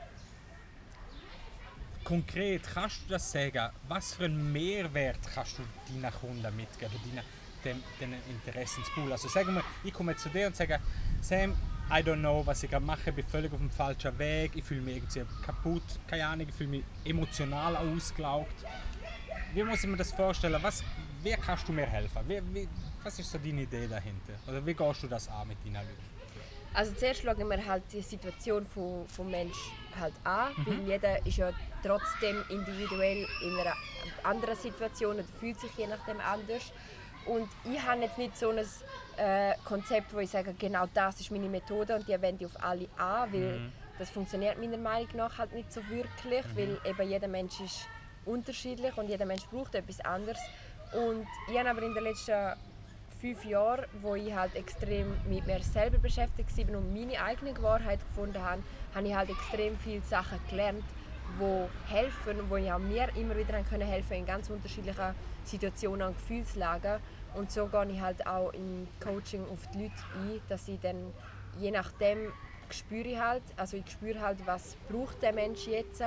konkret, 2.05 2.63
kannst 2.73 3.03
du 3.05 3.13
das 3.13 3.31
sagen? 3.31 3.71
Was 3.89 4.15
für 4.15 4.25
einen 4.25 4.53
Mehrwert 4.53 5.21
kannst 5.35 5.59
du 5.59 5.63
deinen 5.89 6.13
Kunden 6.13 6.57
mitgeben, 6.57 6.95
deinen, 7.05 7.25
dem, 7.65 7.83
dem 8.01 8.15
Interessenspool? 8.31 9.13
Also 9.13 9.29
sagen 9.29 9.55
wir, 9.55 9.65
ich 9.83 9.93
komme 9.93 10.17
zu 10.17 10.29
dir 10.31 10.47
und 10.47 10.57
sage, 10.57 10.81
Sam, 11.21 11.53
I 11.91 12.01
don't 12.03 12.17
know, 12.21 12.47
was 12.47 12.63
ich 12.63 12.71
gerade 12.71 12.85
mache, 12.85 13.11
ich 13.11 13.17
bin 13.17 13.27
völlig 13.27 13.53
auf 13.53 13.59
dem 13.59 13.71
falschen 13.71 14.19
Weg, 14.19 14.53
ich 14.55 14.65
fühle 14.65 14.81
mich 14.81 14.97
irgendwie 14.97 15.23
kaputt, 15.45 15.83
keine 16.07 16.27
Ahnung, 16.27 16.47
ich 16.49 16.55
fühle 16.55 16.71
mich 16.71 16.85
emotional 17.05 17.77
ausgelaugt. 17.77 18.65
Wie 19.55 19.63
muss 19.63 19.85
ich 19.85 19.89
mir 19.91 19.97
das 19.97 20.13
vorstellen? 20.13 20.59
Was, 20.63 20.83
wie 21.23 21.33
kannst 21.33 21.69
du 21.69 21.73
mir 21.73 21.87
helfen? 21.87 22.21
Wie, 22.27 22.41
wie, 22.53 22.69
was 23.03 23.19
ist 23.19 23.31
so 23.31 23.39
deine 23.39 23.63
Idee 23.63 23.87
dahinter? 23.87 24.33
Oder 24.49 24.65
wie 24.67 24.75
gehst 24.75 25.03
du 25.03 25.07
das 25.07 25.29
an 25.29 25.49
mit 25.49 25.59
deinen 25.65 25.75
Leuten? 25.75 26.15
Also 26.75 26.93
zuerst 26.95 27.23
schauen 27.23 27.49
wir 27.49 27.65
halt 27.65 27.85
die 27.93 28.01
Situation 28.03 28.67
vom, 28.67 29.07
vom 29.07 29.31
Mensch 29.31 29.57
halt 29.99 30.15
an, 30.25 30.49
weil 30.67 30.81
jeder 30.89 31.25
ist 31.25 31.37
ja 31.37 31.53
trotzdem 31.85 32.43
individuell 32.49 33.29
in 33.43 33.57
einer 33.57 33.75
anderen 34.25 34.57
Situation 34.57 35.15
oder 35.15 35.25
fühlt 35.39 35.61
sich 35.61 35.71
je 35.77 35.87
nachdem 35.87 36.19
anders. 36.21 36.73
Und 37.27 37.49
ich 37.73 37.81
habe 37.81 38.01
jetzt 38.01 38.19
nicht 38.19 38.37
so 38.37 38.51
ein 38.51 38.59
äh, 39.19 39.55
Konzept, 39.65 40.13
wo 40.13 40.19
ich 40.19 40.31
sage, 40.31 40.53
genau 40.59 40.87
das 40.93 41.21
ist 41.21 41.31
meine 41.31 41.49
Methode 41.49 41.95
und 41.95 42.09
die 42.09 42.21
wende 42.21 42.45
ich 42.45 42.51
auf 42.51 42.63
alle 42.63 42.89
an, 42.99 43.33
weil 43.33 43.71
das 44.01 44.11
funktioniert 44.11 44.59
meiner 44.59 44.77
Meinung 44.77 45.09
nach 45.15 45.39
halt 45.39 45.53
nicht 45.55 45.73
so 45.73 45.81
wirklich, 45.89 46.45
Mhm. 46.45 46.57
weil 46.57 46.79
eben 46.85 47.09
jeder 47.09 47.29
Mensch 47.29 47.61
ist 47.61 47.87
unterschiedlich 48.27 48.97
und 48.97 49.09
jeder 49.09 49.27
Mensch 49.27 49.45
braucht 49.51 49.75
etwas 49.75 50.01
anderes. 50.01 50.41
Und 50.93 51.27
ich 51.51 51.59
habe 51.59 51.71
aber 51.71 51.83
in 51.83 51.95
den 51.95 52.05
letzten 52.05 52.55
fünf 53.21 53.45
Jahren, 53.45 53.85
wo 54.03 54.15
ich 54.15 54.35
halt 54.35 54.55
extrem 54.55 55.17
mit 55.29 55.47
mir 55.47 55.61
selber 55.61 55.99
beschäftigt 55.99 56.51
war 56.69 56.77
und 56.77 56.93
meine 56.93 57.21
eigene 57.23 57.61
Wahrheit 57.63 58.01
gefunden 58.09 58.43
habe, 58.43 58.63
habe 58.95 59.09
ich 59.09 59.15
halt 59.15 59.31
extrem 59.31 59.77
viele 59.79 60.03
Sachen 60.03 60.39
gelernt, 60.49 60.85
wo 61.39 61.69
helfen 61.89 62.41
und 62.41 62.63
ich 62.63 62.71
auch 62.71 62.79
mir 62.79 63.09
immer 63.17 63.37
wieder 63.37 63.55
haben 63.55 63.65
können 63.65 63.89
helfen 63.89 64.15
in 64.15 64.27
ganz 64.27 64.51
unterschiedlichen 64.51 65.15
Situationen 65.45 66.09
und 66.09 66.19
Gefühlslagen. 66.19 67.01
Und 67.35 67.51
so 67.51 67.67
gehe 67.67 67.91
ich 67.93 68.01
halt 68.01 68.27
auch 68.27 68.53
im 68.53 68.87
Coaching 69.01 69.43
auf 69.51 69.67
die 69.73 69.85
Leute 69.85 69.95
ein, 70.17 70.41
dass 70.49 70.69
ich 70.69 70.79
dann 70.81 71.13
je 71.59 71.71
nachdem 71.71 72.33
spüre 72.71 73.09
ich 73.09 73.19
halt, 73.19 73.43
also 73.57 73.77
ich 73.77 73.91
spüre 73.91 74.21
halt, 74.21 74.39
was 74.47 74.77
braucht 74.89 75.23
der 75.23 75.33
Mensch 75.33 75.67
jetzt 75.67 76.03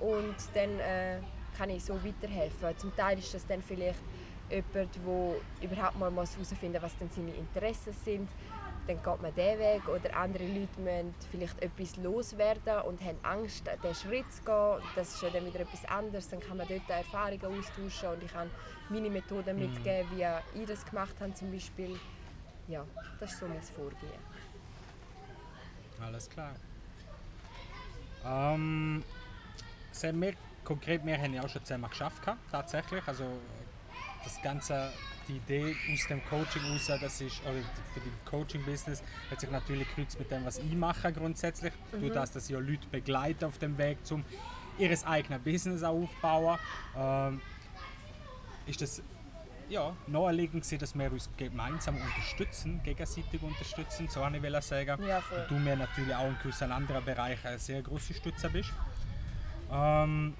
und 0.00 0.36
dann 0.54 0.78
äh, 0.80 1.18
kann 1.56 1.70
ich 1.70 1.84
so 1.84 1.94
weiterhelfen. 2.02 2.78
Zum 2.78 2.94
Teil 2.96 3.18
ist 3.18 3.34
das 3.34 3.46
dann 3.46 3.62
vielleicht 3.62 4.00
jemand, 4.50 4.74
der 4.74 5.68
überhaupt 5.70 5.98
mal 5.98 6.10
herausfinden 6.10 6.72
muss, 6.72 6.82
was 6.82 6.96
denn 6.96 7.10
seine 7.10 7.32
Interessen 7.34 7.92
sind. 7.92 8.28
Dann 8.86 8.96
geht 8.96 9.22
man 9.22 9.34
diesen 9.34 9.58
Weg. 9.58 9.88
Oder 9.88 10.16
andere 10.16 10.44
Leute 10.44 10.80
müssen 10.80 11.14
vielleicht 11.30 11.62
etwas 11.62 11.96
loswerden 11.96 12.80
und 12.82 13.00
haben 13.02 13.18
Angst, 13.22 13.64
diesen 13.82 13.94
Schritt 13.94 14.32
zu 14.32 14.42
gehen. 14.42 14.88
Das 14.96 15.14
ist 15.14 15.22
ja 15.22 15.30
dann 15.30 15.46
wieder 15.46 15.60
etwas 15.60 15.84
anderes. 15.84 16.28
Dann 16.28 16.40
kann 16.40 16.56
man 16.56 16.66
dort 16.66 16.88
Erfahrungen 16.88 17.58
austauschen 17.58 18.08
und 18.08 18.22
ich 18.24 18.32
kann 18.32 18.50
meine 18.88 19.10
Methoden 19.10 19.58
mitgeben, 19.58 20.08
wie 20.12 20.60
ich 20.60 20.66
das 20.66 20.84
gemacht 20.84 21.14
habe 21.20 21.34
zum 21.34 21.52
Beispiel. 21.52 21.98
Ja, 22.68 22.84
das 23.18 23.32
ist 23.32 23.40
so 23.40 23.46
mein 23.46 23.62
Vorgehen. 23.62 24.20
Alles 26.00 26.28
klar. 26.28 26.54
Ähm, 28.24 29.02
sehen 29.92 30.20
wir, 30.20 30.34
konkret, 30.64 31.04
wir 31.04 31.18
haben 31.18 31.34
ja 31.34 31.42
auch 31.42 31.48
schon 31.48 31.64
zusammen 31.64 31.88
geschafft, 31.90 32.22
tatsächlich. 32.50 33.06
Also 33.06 33.24
das 34.24 34.40
Ganze, 34.42 34.92
die 35.28 35.36
Idee 35.36 35.76
aus 35.92 36.06
dem 36.08 36.24
Coaching 36.26 36.62
raus, 36.70 36.86
das 36.86 37.20
ist, 37.20 37.40
oder 37.42 37.60
für 37.94 38.00
die 38.00 38.12
Coaching-Business, 38.30 39.02
hat 39.30 39.40
sich 39.40 39.50
natürlich 39.50 39.88
kreuzt 39.94 40.18
mit 40.18 40.30
dem, 40.30 40.44
was 40.44 40.58
ich 40.58 40.72
mache 40.72 41.12
grundsätzlich. 41.12 41.72
Mhm. 41.92 42.00
Durch 42.00 42.12
das, 42.12 42.32
dass 42.32 42.44
ich 42.44 42.50
ja 42.50 42.58
Leute 42.58 42.86
begleite 42.90 43.46
auf 43.46 43.58
dem 43.58 43.78
Weg, 43.78 43.98
um 44.10 44.24
ihr 44.78 45.06
eigenes 45.06 45.42
Business 45.42 45.82
aufbauen. 45.82 46.58
Ähm, 46.96 47.40
ist 48.66 48.80
das 48.80 49.02
ja, 49.70 49.96
naheliegend 50.08 50.64
gewesen, 50.64 50.78
dass 50.80 50.98
wir 50.98 51.12
uns 51.12 51.30
gemeinsam 51.36 51.96
unterstützen, 51.96 52.82
gegenseitig 52.82 53.40
unterstützen, 53.40 54.08
so 54.08 54.24
habe 54.24 54.36
ich 54.36 54.64
sagen. 54.64 55.02
Ja, 55.06 55.20
voll. 55.20 55.38
Und 55.38 55.50
du 55.50 55.54
mir 55.54 55.76
natürlich 55.76 56.14
auch 56.14 56.26
in 56.26 56.36
gewissen 56.42 56.72
anderen 56.72 57.04
Bereichen 57.04 57.46
eine 57.46 57.58
sehr 57.58 57.80
große 57.80 58.14
Stütze 58.14 58.50
bist. 58.50 58.72
Ähm, 59.72 60.34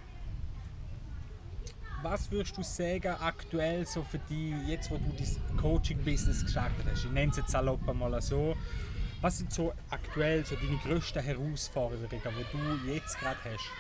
was 2.03 2.31
würdest 2.31 2.57
du 2.57 2.63
sagen 2.63 3.15
aktuell 3.21 3.87
so 3.87 4.03
für 4.03 4.19
dich, 4.19 4.55
jetzt 4.67 4.91
wo 4.91 4.97
du 4.97 5.13
das 5.19 5.39
Coaching-Business 5.61 6.45
gestartet 6.45 6.85
hast? 6.91 7.05
Ich 7.05 7.11
nenne 7.11 7.31
es 7.31 7.37
jetzt 7.37 7.51
salopp 7.51 7.83
mal 7.95 8.21
so. 8.23 8.57
Was 9.21 9.39
sind 9.39 9.53
so 9.53 9.75
aktuell 9.91 10.45
so 10.47 10.57
deine 10.57 10.79
grössten 10.79 11.23
Herausforderungen, 11.23 12.09
die 12.11 12.87
du 12.87 12.95
jetzt 12.95 13.19
gerade 13.19 13.39
hast? 13.45 13.71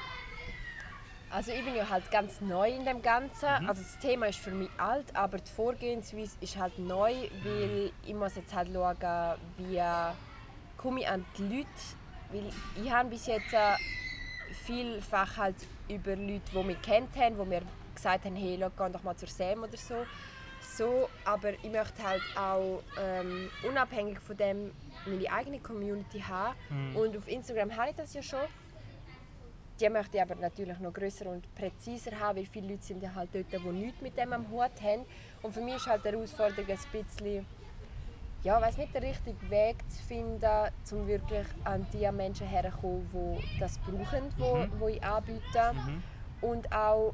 Also 1.30 1.52
ich 1.52 1.64
bin 1.64 1.76
ja 1.76 1.88
halt 1.88 2.10
ganz 2.10 2.40
neu 2.40 2.68
in 2.68 2.84
dem 2.84 3.00
Ganzen. 3.00 3.46
Also 3.46 3.82
das 3.82 3.98
Thema 4.00 4.26
ist 4.26 4.40
für 4.40 4.50
mich 4.50 4.68
alt, 4.76 5.14
aber 5.14 5.38
die 5.38 5.50
Vorgehensweise 5.50 6.36
ist 6.40 6.58
halt 6.58 6.78
neu, 6.78 7.14
weil 7.44 7.92
ich 8.04 8.14
muss 8.14 8.34
jetzt 8.34 8.54
halt 8.54 8.68
schauen, 8.72 9.38
wie 9.56 9.80
komme 10.76 11.00
ich 11.00 11.08
an 11.08 11.24
die 11.38 11.42
Leute. 11.42 11.68
Weil 12.32 12.52
ich 12.84 12.90
habe 12.90 13.10
bis 13.10 13.26
jetzt 13.26 13.52
äh, 13.52 13.76
vielfach 14.66 15.36
halt 15.36 15.56
über 15.88 16.16
Leute, 16.16 16.42
die 16.52 16.62
mich 16.64 16.82
kennt 16.82 17.16
haben, 17.16 17.36
die 17.38 17.44
mir 17.48 17.62
gesagt 17.94 18.24
haben, 18.24 18.36
hey, 18.36 18.58
schau, 18.60 18.70
geh 18.86 18.92
doch 18.92 19.02
mal 19.02 19.16
zur 19.16 19.28
Sam 19.28 19.62
oder 19.62 19.76
so. 19.76 19.94
So, 20.62 21.08
aber 21.24 21.52
ich 21.54 21.70
möchte 21.70 22.02
halt 22.02 22.22
auch 22.36 22.82
ähm, 22.98 23.50
unabhängig 23.66 24.20
von 24.20 24.36
dem 24.36 24.72
meine 25.06 25.32
eigene 25.32 25.58
Community 25.58 26.20
haben. 26.20 26.54
Und 26.94 27.16
auf 27.16 27.28
Instagram 27.28 27.74
habe 27.76 27.90
ich 27.90 27.96
das 27.96 28.14
ja 28.14 28.22
schon. 28.22 28.40
Die 29.80 29.88
möchte 29.88 30.18
ich 30.18 30.22
aber 30.22 30.34
natürlich 30.34 30.78
noch 30.78 30.92
größer 30.92 31.26
und 31.26 31.54
präziser 31.54 32.18
haben, 32.20 32.36
weil 32.38 32.46
viele 32.46 32.68
Leute 32.68 32.82
sind 32.82 33.02
ja 33.02 33.14
halt 33.14 33.30
dort, 33.32 33.50
die 33.50 33.68
nichts 33.68 34.02
mit 34.02 34.16
dem 34.18 34.32
am 34.34 34.50
Hut 34.50 34.70
haben. 34.82 35.06
Und 35.42 35.54
für 35.54 35.62
mich 35.62 35.76
ist 35.76 35.86
halt 35.86 36.04
die 36.04 36.10
Herausforderung 36.10 36.70
ein 36.70 36.78
bisschen, 36.92 37.46
ja, 38.42 38.60
weiß 38.60 38.78
nicht, 38.78 38.94
den 38.94 39.02
richtigen 39.04 39.50
Weg 39.50 39.76
zu 39.90 40.02
finden, 40.02 40.68
um 40.92 41.06
wirklich 41.06 41.46
an 41.64 41.86
die 41.92 42.10
Menschen 42.10 42.46
herzukommen, 42.46 43.06
die 43.12 43.60
das 43.60 43.78
brauchen, 43.78 44.32
wo, 44.38 44.64
wo 44.78 44.88
ich 44.88 45.02
anbiete. 45.04 45.74
Und 46.40 46.72
auch, 46.72 47.12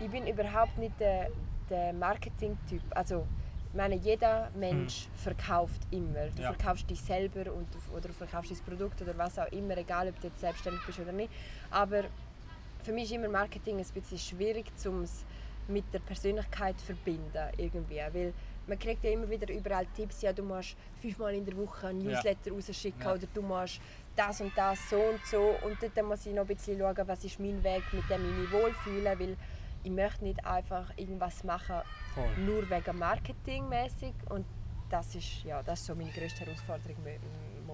ich 0.00 0.10
bin 0.10 0.26
überhaupt 0.26 0.76
nicht 0.78 0.98
der, 0.98 1.30
der 1.70 1.92
Marketing-Typ. 1.92 2.82
Also, 2.90 3.26
ich 3.70 3.76
meine, 3.76 3.94
jeder 3.96 4.50
Mensch 4.54 5.06
verkauft 5.16 5.80
immer. 5.90 6.26
Du 6.34 6.42
Ja. 6.42 6.52
verkaufst 6.52 6.88
dich 6.90 7.00
selber 7.00 7.52
und, 7.52 7.68
oder 7.92 8.08
du 8.08 8.12
verkaufst 8.14 8.50
dein 8.50 8.58
Produkt 8.58 9.00
oder 9.02 9.16
was 9.18 9.38
auch 9.38 9.50
immer, 9.52 9.76
egal 9.76 10.08
ob 10.08 10.20
du 10.20 10.28
jetzt 10.28 10.40
selbstständig 10.40 10.80
bist 10.86 10.98
oder 10.98 11.12
nicht. 11.12 11.30
Aber 11.70 12.04
für 12.82 12.92
mich 12.92 13.04
ist 13.04 13.12
immer 13.12 13.28
Marketing 13.28 13.78
ein 13.78 13.86
bisschen 13.94 14.18
schwierig, 14.18 14.66
um 14.86 15.02
es 15.02 15.24
mit 15.68 15.84
der 15.92 15.98
Persönlichkeit 16.00 16.78
zu 16.80 16.86
verbinden. 16.86 17.32
Irgendwie. 17.58 17.96
Weil 18.12 18.32
man 18.66 18.78
kriegt 18.78 19.04
ja 19.04 19.10
immer 19.10 19.28
wieder 19.30 19.52
überall 19.52 19.86
Tipps, 19.94 20.22
ja, 20.22 20.32
du 20.32 20.42
musst 20.42 20.76
fünfmal 21.00 21.34
in 21.34 21.44
der 21.44 21.56
Woche 21.56 21.88
ein 21.88 22.00
Ja. 22.00 22.12
Newsletter 22.12 22.50
rausschicken 22.52 23.00
Ja. 23.02 23.14
oder 23.14 23.26
du 23.32 23.42
musst 23.42 23.80
das 24.16 24.40
und 24.40 24.52
das 24.56 24.78
so 24.90 25.00
und 25.00 25.24
so. 25.26 25.54
Und 25.64 25.76
dort 25.82 26.06
muss 26.06 26.26
ich 26.26 26.32
noch 26.34 26.42
ein 26.42 26.46
bisschen 26.48 26.78
schauen, 26.78 27.06
was 27.08 27.24
ist 27.24 27.38
mein 27.38 27.62
Weg, 27.62 27.82
mit 27.92 28.08
dem 28.10 28.24
ich 28.30 28.36
mich 28.38 28.52
wohlfühle. 28.52 29.18
Weil 29.18 29.36
ich 29.84 29.90
möchte 29.90 30.24
nicht 30.24 30.44
einfach 30.44 30.90
irgendwas 30.96 31.44
machen, 31.44 31.76
Voll. 32.14 32.36
nur 32.44 32.68
wegen 32.68 32.98
Marketing 32.98 33.68
mäßig 33.68 34.14
und 34.30 34.44
das 34.88 35.14
ist 35.14 35.42
ja 35.44 35.62
das 35.62 35.80
ist 35.80 35.86
so 35.86 35.94
meine 35.94 36.10
größte 36.10 36.44
Herausforderung 36.46 36.96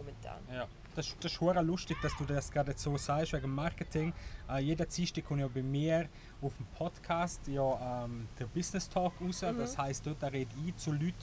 momentan. 0.02 0.38
Ja. 0.52 0.66
Das, 0.94 1.14
das 1.20 1.32
ist 1.32 1.40
hure 1.40 1.62
lustig, 1.62 1.96
dass 2.02 2.16
du 2.18 2.24
das 2.24 2.50
gerade 2.50 2.74
so 2.76 2.96
sagst, 2.96 3.32
wegen 3.32 3.54
Marketing. 3.54 4.12
Äh, 4.48 4.60
jeder 4.60 4.84
Dienstag 4.84 5.24
kommt 5.24 5.40
ja 5.40 5.48
bei 5.48 5.62
mir 5.62 6.08
auf 6.40 6.56
dem 6.56 6.66
Podcast 6.66 7.46
ja, 7.48 8.04
ähm, 8.04 8.28
der 8.38 8.46
Business 8.46 8.88
Talk 8.88 9.14
raus. 9.20 9.40
Das 9.40 9.78
heisst, 9.78 10.06
dort 10.06 10.22
rede 10.24 10.50
ich 10.66 10.76
zu 10.76 10.92
Leuten 10.92 11.14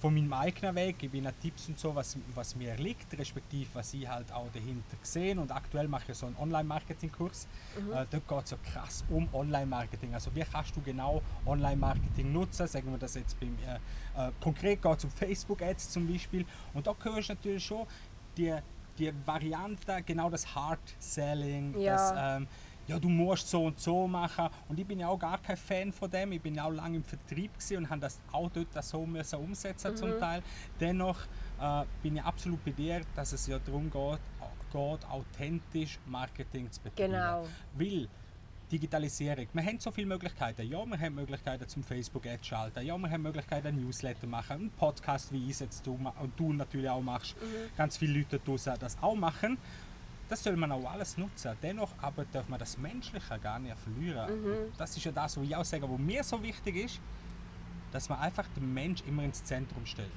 von 0.00 0.14
meinem 0.14 0.32
eigenen 0.32 0.74
Weg, 0.74 0.98
gebe 0.98 1.18
ihnen 1.18 1.32
Tipps 1.40 1.68
und 1.68 1.78
so, 1.78 1.94
was, 1.94 2.16
was 2.34 2.56
mir 2.56 2.74
liegt, 2.76 3.16
respektive 3.18 3.68
was 3.74 3.92
ich 3.92 4.08
halt 4.08 4.32
auch 4.32 4.48
dahinter 4.52 4.96
sehe. 5.02 5.38
Und 5.38 5.52
aktuell 5.52 5.88
mache 5.88 6.12
ich 6.12 6.16
so 6.16 6.26
einen 6.26 6.36
Online-Marketing-Kurs. 6.36 7.46
Äh, 7.76 8.06
dort 8.10 8.26
geht 8.26 8.44
es 8.44 8.50
ja 8.52 8.56
krass 8.72 9.04
um 9.10 9.28
Online-Marketing. 9.32 10.14
Also 10.14 10.34
wie 10.34 10.44
kannst 10.50 10.74
du 10.74 10.80
genau 10.80 11.20
Online-Marketing 11.44 12.32
nutzen? 12.32 12.66
Sagen 12.66 12.90
wir 12.90 12.98
das 12.98 13.14
jetzt 13.14 13.38
beim, 13.38 13.54
äh, 13.58 14.28
äh, 14.28 14.32
konkret 14.40 14.80
geht 14.80 14.98
es 14.98 15.04
um 15.04 15.10
Facebook-Ads 15.10 15.90
zum 15.90 16.10
Beispiel. 16.10 16.46
Und 16.72 16.86
da 16.86 16.96
hörst 17.02 17.28
du 17.28 17.34
natürlich 17.34 17.64
schon 17.64 17.86
die, 18.36 18.54
die 18.98 19.12
Variante, 19.24 20.02
genau 20.04 20.30
das 20.30 20.54
Hard 20.54 20.80
Selling, 20.98 21.78
Ja. 21.78 21.92
das 21.92 22.38
ähm, 22.40 22.48
ja, 22.90 22.98
du 22.98 23.08
musst 23.08 23.48
so 23.48 23.66
und 23.66 23.78
so 23.78 24.08
machen. 24.08 24.48
Und 24.68 24.78
ich 24.80 24.84
bin 24.86 24.98
ja 24.98 25.06
auch 25.06 25.18
gar 25.18 25.38
kein 25.38 25.56
Fan 25.56 25.92
von 25.92 26.10
dem. 26.10 26.32
Ich 26.32 26.40
bin 26.42 26.56
ja 26.56 26.64
auch 26.64 26.72
lange 26.72 26.96
im 26.96 27.04
Vertrieb 27.04 27.52
und 27.76 27.88
habe 27.88 28.00
das 28.00 28.20
auch 28.32 28.50
dort 28.50 28.82
so 28.82 29.06
müssen 29.06 29.38
umsetzen 29.38 29.96
zum 29.96 30.18
Teil. 30.18 30.42
Dennoch 30.80 31.18
äh, 31.60 31.84
bin 32.02 32.16
ich 32.16 32.22
absolut 32.22 32.64
bei 32.64 32.72
dir, 32.72 33.02
dass 33.14 33.32
es 33.32 33.46
ja 33.46 33.60
darum 33.60 33.88
geht, 33.90 34.18
geht 34.72 35.08
authentisch 35.08 36.00
Marketing 36.06 36.68
zu 36.72 36.80
betreiben. 36.80 37.12
Genau. 37.12 37.46
Weil 37.74 38.08
Digitalisierung, 38.70 39.46
wir 39.52 39.64
haben 39.64 39.80
so 39.80 39.90
viele 39.90 40.06
Möglichkeiten. 40.06 40.62
Ja, 40.68 40.84
wir 40.86 40.98
haben 40.98 41.14
Möglichkeiten 41.14 41.66
zum 41.68 41.82
Facebook-Ad 41.82 42.38
schalten. 42.42 42.86
Ja, 42.86 42.96
wir 42.96 43.10
haben 43.10 43.22
Möglichkeiten, 43.22 43.68
ein 43.68 43.76
Newsletter 43.76 44.26
machen, 44.26 44.52
einen 44.52 44.70
Podcast, 44.70 45.32
wie 45.32 45.44
ich 45.44 45.50
es 45.50 45.60
jetzt 45.60 45.86
du, 45.86 45.92
und 45.94 46.32
du 46.38 46.52
natürlich 46.52 46.88
auch 46.88 47.02
machst. 47.02 47.34
Ganz 47.76 47.96
viele 47.96 48.18
Leute 48.20 48.38
draussen 48.38 48.74
das 48.78 48.96
auch 49.00 49.16
machen. 49.16 49.58
Das 50.28 50.44
soll 50.44 50.54
man 50.56 50.70
auch 50.70 50.88
alles 50.88 51.18
nutzen. 51.18 51.56
Dennoch 51.60 51.90
aber 52.00 52.24
darf 52.26 52.48
man 52.48 52.60
das 52.60 52.78
Menschliche 52.78 53.38
gar 53.40 53.58
nicht 53.58 53.76
verlieren. 53.78 54.30
Und 54.44 54.72
Das 54.78 54.96
ist 54.96 55.04
ja 55.04 55.10
das, 55.10 55.36
was 55.36 55.44
ich 55.44 55.56
auch 55.56 55.64
sage, 55.64 55.90
was 55.90 55.98
mir 55.98 56.22
so 56.22 56.40
wichtig 56.40 56.76
ist, 56.76 57.00
dass 57.92 58.08
man 58.08 58.18
einfach 58.20 58.46
den 58.48 58.72
Mensch 58.72 59.02
immer 59.06 59.24
ins 59.24 59.42
Zentrum 59.42 59.84
stellt. 59.84 60.10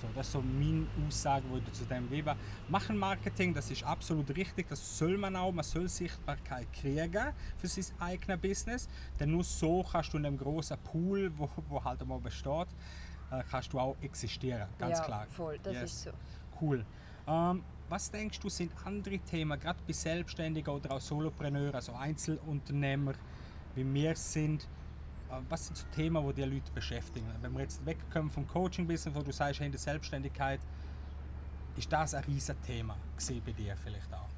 So, 0.00 0.08
das 0.14 0.26
ist 0.26 0.32
so 0.32 0.42
meine 0.42 0.86
Aussage, 1.06 1.44
die 1.50 1.58
ich 1.66 1.72
zu 1.72 1.84
dem 1.84 2.08
gebe. 2.08 2.34
Machen 2.68 2.96
Marketing, 2.96 3.54
das 3.54 3.70
ist 3.70 3.84
absolut 3.84 4.28
richtig, 4.36 4.68
das 4.68 4.98
soll 4.98 5.16
man 5.16 5.36
auch. 5.36 5.52
Man 5.52 5.64
soll 5.64 5.88
Sichtbarkeit 5.88 6.72
kriegen 6.72 7.32
für 7.56 7.68
sein 7.68 7.84
eigenes 8.00 8.40
Business. 8.40 8.88
Denn 9.18 9.30
nur 9.30 9.44
so 9.44 9.82
kannst 9.82 10.12
du 10.12 10.18
in 10.18 10.26
einem 10.26 10.38
großen 10.38 10.76
Pool, 10.78 11.30
wo, 11.36 11.48
wo 11.68 11.82
halt 11.82 12.00
einmal 12.00 12.20
besteht, 12.20 12.68
äh, 13.30 13.42
kannst 13.50 13.72
du 13.72 13.78
auch 13.78 13.96
existieren. 14.02 14.68
Ganz 14.78 14.98
ja, 14.98 15.04
klar. 15.04 15.26
voll, 15.26 15.58
das 15.62 15.74
Yes. 15.74 15.82
ist 15.84 16.02
so. 16.04 16.10
Cool. 16.60 16.84
Ähm, 17.26 17.62
was 17.88 18.10
denkst 18.10 18.40
du, 18.40 18.48
sind 18.48 18.72
andere 18.84 19.18
Themen, 19.18 19.58
gerade 19.58 19.78
bei 19.86 19.92
Selbstständigen 19.92 20.72
oder 20.74 20.92
auch 20.92 21.00
Solopreneuren, 21.00 21.74
also 21.74 21.94
Einzelunternehmer, 21.94 23.14
wie 23.74 23.94
wir 23.94 24.14
sind, 24.16 24.68
was 25.48 25.66
sind 25.66 25.76
so 25.76 25.86
Themen, 25.94 26.26
die 26.28 26.32
die 26.34 26.42
Leute 26.44 26.70
beschäftigen? 26.72 27.26
Wenn 27.40 27.52
wir 27.52 27.60
jetzt 27.60 27.84
wegkommen 27.84 28.30
vom 28.30 28.46
Coaching-Business, 28.46 29.14
wo 29.14 29.22
du 29.22 29.32
sagst, 29.32 29.60
hey, 29.60 29.66
in 29.66 29.72
der 29.72 29.80
Selbstständigkeit 29.80 30.60
ist 31.76 31.92
das 31.92 32.14
ein 32.14 32.24
riesiges 32.24 32.60
Thema 32.66 32.96
bei 33.44 33.52
dir 33.52 33.76
vielleicht 33.76 34.12
auch? 34.12 34.28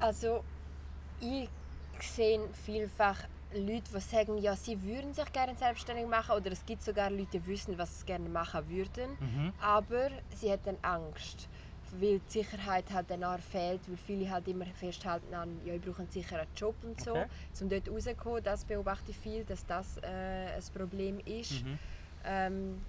Also 0.00 0.42
ich 1.20 1.48
sehe 2.00 2.40
vielfach 2.64 3.18
Leute, 3.52 3.90
die 3.94 4.00
sagen, 4.00 4.38
ja, 4.38 4.54
sie 4.56 4.80
würden 4.82 5.12
sich 5.12 5.30
gerne 5.32 5.56
selbstständig 5.56 6.06
machen 6.06 6.36
oder 6.36 6.52
es 6.52 6.64
gibt 6.64 6.82
sogar 6.82 7.10
Leute, 7.10 7.38
die 7.38 7.46
wissen, 7.46 7.76
was 7.76 8.00
sie 8.00 8.06
gerne 8.06 8.28
machen 8.28 8.68
würden, 8.68 9.10
Mhm. 9.20 9.52
aber 9.60 10.10
sie 10.34 10.50
hätten 10.50 10.76
Angst, 10.82 11.48
weil 11.98 12.18
die 12.20 12.22
Sicherheit 12.28 12.84
halt 12.92 13.10
dann 13.10 13.24
auch 13.24 13.38
fehlt, 13.38 13.80
weil 13.88 13.96
viele 13.96 14.30
halt 14.30 14.46
immer 14.48 14.66
festhalten 14.66 15.32
an, 15.34 15.60
ja, 15.64 15.74
ich 15.74 15.80
brauche 15.80 16.02
einen 16.02 16.10
sicheren 16.10 16.46
Job 16.56 16.74
und 16.82 17.00
so, 17.00 17.12
Okay. 17.12 17.26
um 17.60 17.68
dort 17.68 17.88
rauszukommen. 17.88 18.42
Das 18.44 18.64
beobachte 18.64 19.10
ich 19.10 19.16
viel, 19.16 19.44
dass 19.44 19.64
das 19.66 19.96
äh, 19.98 20.06
ein 20.06 20.62
Problem 20.74 21.20
ist. 21.24 21.64
Mhm. 21.64 21.78
Ähm, 22.24 22.80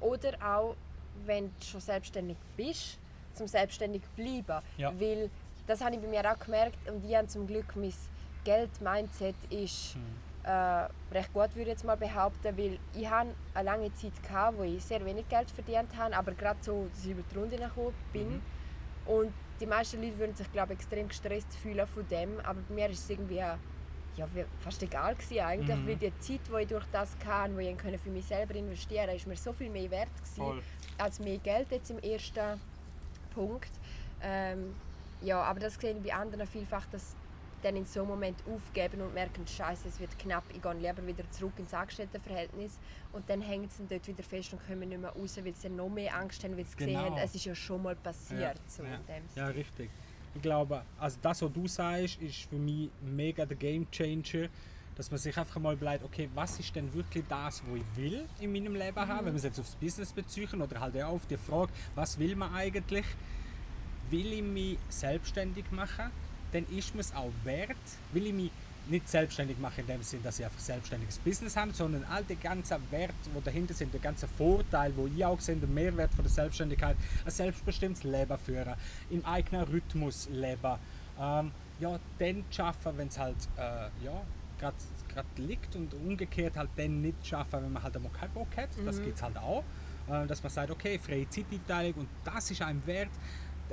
oder 0.00 0.32
auch, 0.44 0.76
wenn 1.24 1.46
du 1.46 1.64
schon 1.64 1.80
selbstständig 1.80 2.36
bist, 2.56 2.98
zum 3.32 3.46
selbstständig 3.46 4.02
bleiben. 4.16 4.62
Ja. 4.76 4.92
Weil 5.00 5.30
das 5.66 5.80
habe 5.82 5.94
ich 5.96 6.00
bei 6.00 6.08
mir 6.08 6.30
auch 6.30 6.38
gemerkt 6.38 6.76
und 6.88 7.04
ich 7.04 7.16
habe 7.16 7.26
zum 7.26 7.46
Glück 7.46 7.74
mein 7.74 7.92
Geld-Mindset 8.44 9.34
ist 9.50 9.96
Mhm. 9.96 10.33
Äh, 10.44 10.88
recht 11.14 11.32
gut, 11.32 11.48
würde 11.54 11.62
ich 11.62 11.68
jetzt 11.68 11.84
mal 11.84 11.96
behaupten, 11.96 12.56
weil 12.56 12.78
ich 12.94 13.08
hatte 13.08 13.30
eine 13.54 13.64
lange 13.64 13.94
Zeit, 13.94 14.22
gehabt, 14.22 14.58
wo 14.58 14.62
ich 14.62 14.84
sehr 14.84 15.04
wenig 15.04 15.28
Geld 15.28 15.50
verdient 15.50 15.96
habe, 15.96 16.14
aber 16.16 16.32
gerade 16.32 16.58
so, 16.62 16.86
dass 16.90 17.04
ich 17.04 17.12
über 17.12 17.22
die 17.22 17.38
Runde 17.38 17.56
gekommen 17.56 17.94
bin. 18.12 18.28
Mhm. 18.34 18.42
Und 19.06 19.32
die 19.60 19.66
meisten 19.66 20.02
Leute 20.02 20.18
würden 20.18 20.34
sich, 20.34 20.50
glaube 20.52 20.72
ich, 20.74 20.80
extrem 20.80 21.08
gestresst 21.08 21.54
fühlen 21.56 21.86
von 21.86 22.06
dem, 22.08 22.40
aber 22.40 22.60
bei 22.68 22.74
mir 22.74 22.88
ist 22.90 23.00
es 23.04 23.10
irgendwie 23.10 23.36
ja, 24.16 24.28
fast 24.60 24.82
egal 24.82 25.14
gewesen 25.14 25.40
eigentlich, 25.40 25.76
Mhm. 25.76 25.86
weil 25.88 25.96
die 25.96 26.18
Zeit, 26.18 26.40
die 26.48 26.62
ich 26.62 26.68
durch 26.68 26.84
das 26.92 27.16
hatte, 27.26 27.54
wo 27.54 27.58
ich 27.58 27.76
können 27.76 27.98
für 27.98 28.10
mich 28.10 28.24
selber 28.26 28.54
investieren 28.54 29.06
konnte, 29.06 29.16
ist 29.16 29.26
mir 29.26 29.36
so 29.36 29.52
viel 29.52 29.70
mehr 29.70 29.90
wert 29.90 30.14
gewesen, 30.16 30.36
Voll. 30.36 30.62
als 30.98 31.18
mehr 31.20 31.38
Geld 31.38 31.70
jetzt 31.70 31.90
im 31.90 31.98
ersten 31.98 32.60
Punkt. 33.34 33.70
Ähm, 34.22 34.74
ja, 35.22 35.42
aber 35.42 35.60
das 35.60 35.74
sehe 35.74 35.92
ich 35.96 36.02
bei 36.02 36.14
anderen 36.14 36.46
vielfach, 36.46 36.86
dass 36.92 37.16
dann 37.64 37.76
in 37.76 37.84
so 37.84 38.00
einem 38.00 38.10
Moment 38.10 38.36
aufgeben 38.46 39.00
und 39.00 39.14
merken, 39.14 39.46
Scheiße, 39.46 39.88
es 39.88 39.98
wird 39.98 40.18
knapp, 40.18 40.44
ich 40.54 40.60
gehe 40.60 40.74
lieber 40.74 41.06
wieder 41.06 41.28
zurück 41.30 41.54
ins 41.58 41.72
Angestelltenverhältnis 41.72 42.78
und 43.12 43.28
dann 43.28 43.40
hängen 43.40 43.68
sie 43.70 43.84
dort 43.88 44.06
wieder 44.06 44.22
fest 44.22 44.52
und 44.52 44.66
kommen 44.66 44.88
nicht 44.88 45.00
mehr 45.00 45.10
raus, 45.10 45.38
weil 45.42 45.54
sie 45.54 45.68
noch 45.70 45.88
mehr 45.88 46.14
Angst 46.16 46.44
haben, 46.44 46.56
weil 46.56 46.66
sie 46.66 46.76
gesehen 46.76 46.94
Genau. 46.94 47.04
haben, 47.06 47.16
es 47.16 47.34
ist 47.34 47.44
ja 47.46 47.54
schon 47.54 47.82
mal 47.82 47.96
passiert. 47.96 48.60
So 48.68 48.82
ja. 48.84 48.94
in 48.96 49.06
dem 49.06 49.22
ja, 49.34 49.46
richtig. 49.48 49.90
Ich 50.34 50.42
glaube, 50.42 50.82
also 50.98 51.16
das, 51.22 51.42
was 51.42 51.52
du 51.52 51.66
sagst, 51.68 52.20
ist 52.20 52.42
für 52.50 52.56
mich 52.56 52.90
mega 53.00 53.46
der 53.46 53.56
Game 53.56 53.90
Changer, 53.90 54.48
dass 54.96 55.10
man 55.10 55.18
sich 55.18 55.36
einfach 55.36 55.60
mal 55.60 55.76
bleibt, 55.76 56.04
okay, 56.04 56.28
was 56.34 56.58
ist 56.60 56.74
denn 56.76 56.92
wirklich 56.92 57.24
das, 57.28 57.62
was 57.66 57.76
ich 57.80 57.96
will 57.96 58.26
in 58.40 58.52
meinem 58.52 58.74
Leben 58.74 58.96
haben, 58.96 59.26
wenn 59.26 59.32
wir 59.32 59.38
es 59.38 59.44
jetzt 59.44 59.58
aufs 59.58 59.74
Business 59.76 60.12
beziehen 60.12 60.60
oder 60.60 60.78
halt 60.80 60.96
auch 61.02 61.12
auf 61.14 61.26
die 61.26 61.36
Frage, 61.36 61.72
was 61.94 62.18
will 62.18 62.36
man 62.36 62.52
eigentlich? 62.54 63.04
Will 64.10 64.32
ich 64.34 64.42
mich 64.42 64.78
selbstständig 64.90 65.64
machen, 65.72 66.10
dann 66.54 66.64
ist 66.70 66.94
mir 66.94 67.00
es 67.00 67.14
auch 67.14 67.32
wert, 67.42 67.76
will 68.12 68.26
ich 68.26 68.32
mich 68.32 68.50
nicht 68.86 69.08
selbstständig 69.08 69.58
machen 69.58 69.80
in 69.80 69.86
dem 69.86 70.02
Sinn, 70.02 70.22
dass 70.22 70.38
ich 70.38 70.44
einfach 70.44 70.60
selbstständiges 70.60 71.18
Business 71.18 71.56
habe, 71.56 71.72
sondern 71.72 72.04
all 72.04 72.22
die 72.22 72.36
ganzen 72.36 72.76
Werte, 72.90 73.14
die 73.34 73.42
dahinter 73.42 73.74
sind, 73.74 73.92
der 73.92 74.00
ganze 74.00 74.28
Vorteil, 74.28 74.92
wo 74.96 75.06
ich 75.06 75.24
auch 75.24 75.40
sehe, 75.40 75.56
der 75.56 75.68
Mehrwert 75.68 76.12
von 76.14 76.24
der 76.24 76.32
Selbstständigkeit, 76.32 76.96
ein 77.24 77.30
selbstbestimmtes 77.30 78.04
Leben 78.04 78.38
führen, 78.38 78.74
im 79.10 79.24
eigenen 79.24 79.64
Rhythmus 79.64 80.28
leben, 80.30 80.78
ähm, 81.18 81.50
ja, 81.80 81.98
dann 82.18 82.44
schaffen, 82.50 82.92
wenn 82.96 83.08
es 83.08 83.18
halt 83.18 83.36
äh, 83.56 83.88
ja, 84.04 84.22
gerade 84.58 84.76
liegt 85.38 85.74
und 85.76 85.92
umgekehrt 85.94 86.56
halt 86.56 86.70
dann 86.76 87.00
nicht 87.00 87.26
schaffen, 87.26 87.64
wenn 87.64 87.72
man 87.72 87.82
halt 87.82 87.96
einmal 87.96 88.12
keinen 88.12 88.32
Bock 88.32 88.56
hat, 88.56 88.68
das 88.84 89.02
gibt 89.02 89.16
es 89.16 89.22
halt 89.22 89.36
auch, 89.38 89.64
äh, 90.08 90.26
dass 90.26 90.42
man 90.42 90.52
sagt, 90.52 90.70
okay, 90.70 90.98
freie 90.98 91.28
Zeiteinteilung 91.28 92.00
und 92.00 92.08
das 92.24 92.50
ist 92.50 92.62
einem 92.62 92.86
wert, 92.86 93.10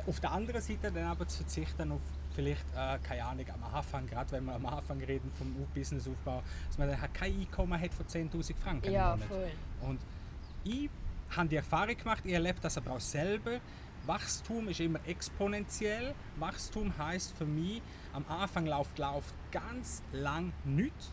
auf 0.08 0.20
der 0.20 0.32
anderen 0.32 0.62
Seite 0.62 0.92
dann 0.92 1.04
aber 1.04 1.28
zu 1.28 1.38
verzichten 1.38 1.92
auf 1.92 2.00
vielleicht, 2.36 2.64
äh, 2.76 2.98
keine 3.04 3.26
Ahnung, 3.26 3.46
am 3.54 3.76
Anfang, 3.76 4.08
gerade 4.08 4.32
wenn 4.32 4.46
wir 4.46 4.56
am 4.56 4.66
Anfang 4.66 5.00
reden 5.04 5.32
vom 5.38 5.54
Businessaufbau, 5.74 6.42
dass 6.68 6.78
man 6.78 6.90
dann 6.90 7.14
kein 7.14 7.40
Einkommen 7.40 7.80
hat 7.80 7.94
von 7.94 8.06
10'000 8.08 8.56
Franken 8.58 8.88
im 8.88 8.94
Ja, 8.94 9.12
Monat. 9.16 9.28
voll. 9.28 9.52
Und 9.82 10.00
ich 10.64 10.90
habe 11.36 11.48
die 11.50 11.56
Erfahrung 11.58 11.98
gemacht, 11.98 12.24
ich 12.26 12.34
erlebe 12.34 12.60
das 12.62 12.78
aber 12.78 12.92
auch 12.92 13.00
selber. 13.00 13.60
Wachstum 14.06 14.68
ist 14.70 14.80
immer 14.80 15.00
exponentiell. 15.06 16.14
Wachstum 16.38 16.92
heißt 16.98 17.34
für 17.38 17.46
mich, 17.46 17.82
am 18.14 18.26
Anfang 18.28 18.66
läuft, 18.66 18.98
läuft 18.98 19.34
ganz 19.52 20.02
lang 20.12 20.52
nichts, 20.66 21.12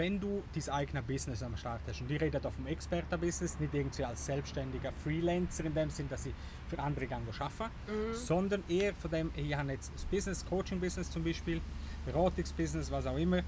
wenn 0.00 0.18
du 0.18 0.42
dein 0.54 0.74
eigenes 0.74 1.04
Business 1.04 1.42
am 1.42 1.54
Start 1.58 1.82
hast. 1.86 2.00
Und 2.00 2.10
ich 2.10 2.18
rede 2.18 2.40
hier 2.40 2.50
vom 2.50 2.66
Expertenbusiness, 2.66 3.60
nicht 3.60 3.74
irgendwie 3.74 4.02
als 4.02 4.24
selbstständiger 4.24 4.92
Freelancer 5.04 5.66
in 5.66 5.74
dem 5.74 5.90
Sinn, 5.90 6.08
dass 6.08 6.24
ich 6.24 6.32
für 6.68 6.78
andere 6.78 7.06
gehe 7.06 7.18
arbeiten, 7.18 7.70
sondern 8.14 8.64
eher 8.66 8.94
von 8.94 9.10
dem, 9.10 9.30
ich 9.36 9.54
habe 9.54 9.72
jetzt 9.72 9.92
das 9.94 10.06
Business, 10.06 10.46
Coaching-Business 10.46 11.10
zum 11.10 11.22
Beispiel, 11.22 11.60
Beratungsbusiness, 12.06 12.90
was 12.90 13.06
auch 13.06 13.18
immer, 13.18 13.42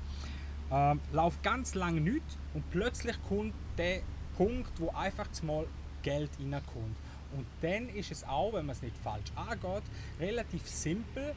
ähm, 0.70 1.00
läuft 1.10 1.42
ganz 1.42 1.74
lange 1.74 2.02
nichts 2.02 2.36
und 2.52 2.70
plötzlich 2.70 3.16
kommt 3.26 3.54
der 3.78 4.02
Punkt, 4.36 4.78
wo 4.78 4.90
einfach 4.90 5.28
mal 5.42 5.66
Geld 6.02 6.30
reinkommt. 6.38 6.96
Und 7.34 7.46
dann 7.62 7.88
ist 7.88 8.12
es 8.12 8.24
auch, 8.24 8.52
wenn 8.52 8.66
man 8.66 8.76
es 8.76 8.82
nicht 8.82 8.96
falsch 8.98 9.32
angeht, 9.36 9.84
relativ 10.20 10.68
simpel, 10.68 11.34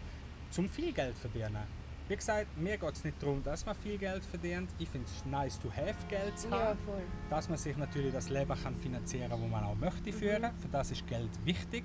zum 0.51 0.67
viel 0.67 0.91
Geld 0.91 1.17
verdienen. 1.17 1.85
Wie 2.08 2.15
gesagt, 2.15 2.56
mir 2.58 2.78
geht 2.78 2.91
es 2.94 3.04
nicht 3.04 3.22
darum, 3.22 3.41
dass 3.44 3.65
man 3.65 3.76
viel 3.76 3.98
Geld 3.98 4.24
verdient. 4.26 4.70
Ich 4.78 4.88
finde 4.89 5.08
es 5.08 5.26
nice 5.26 5.60
to 5.60 5.72
have 5.72 5.96
Geld 6.08 6.38
zu 6.38 6.52
haben 6.52 6.78
Ja, 6.88 7.02
dass 7.32 7.50
man 7.50 7.58
sich 7.58 7.76
natürlich 7.78 8.13
das 8.13 8.30
Leben 8.30 8.54
kann 8.62 8.76
finanzieren 8.76 9.30
kann, 9.30 9.41
das 9.41 9.50
man 9.50 9.63
auch 9.63 9.76
möchte 9.76 10.13
führen. 10.13 10.44
Für 10.62 10.68
das 10.72 10.91
ist 10.91 11.06
Geld 11.08 11.30
wichtig. 11.46 11.84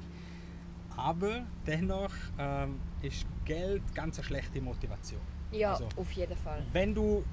Aber 0.97 1.47
dennoch 1.67 2.13
ähm, 2.39 2.79
ist 3.01 3.25
Geld 3.47 3.83
ganz 3.95 4.19
eine 4.19 4.25
schlechte 4.27 4.61
Motivation. 4.61 5.21
Ja, 5.53 5.73
Also, 5.73 5.89
auf 5.97 6.13
jeden 6.13 6.37
Fall. 6.37 6.63
Wenn 6.73 6.95
du 6.95 7.25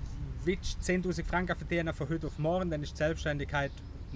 willst 0.46 0.80
10'000 0.82 1.26
Franken 1.26 1.58
verdienen 1.58 1.94
von 1.94 2.08
heute 2.08 2.28
auf 2.28 2.40
morgen, 2.40 2.70
dann 2.70 2.82
ist 2.84 2.94
die 2.94 2.98
Selbstständigkeit 2.98 3.72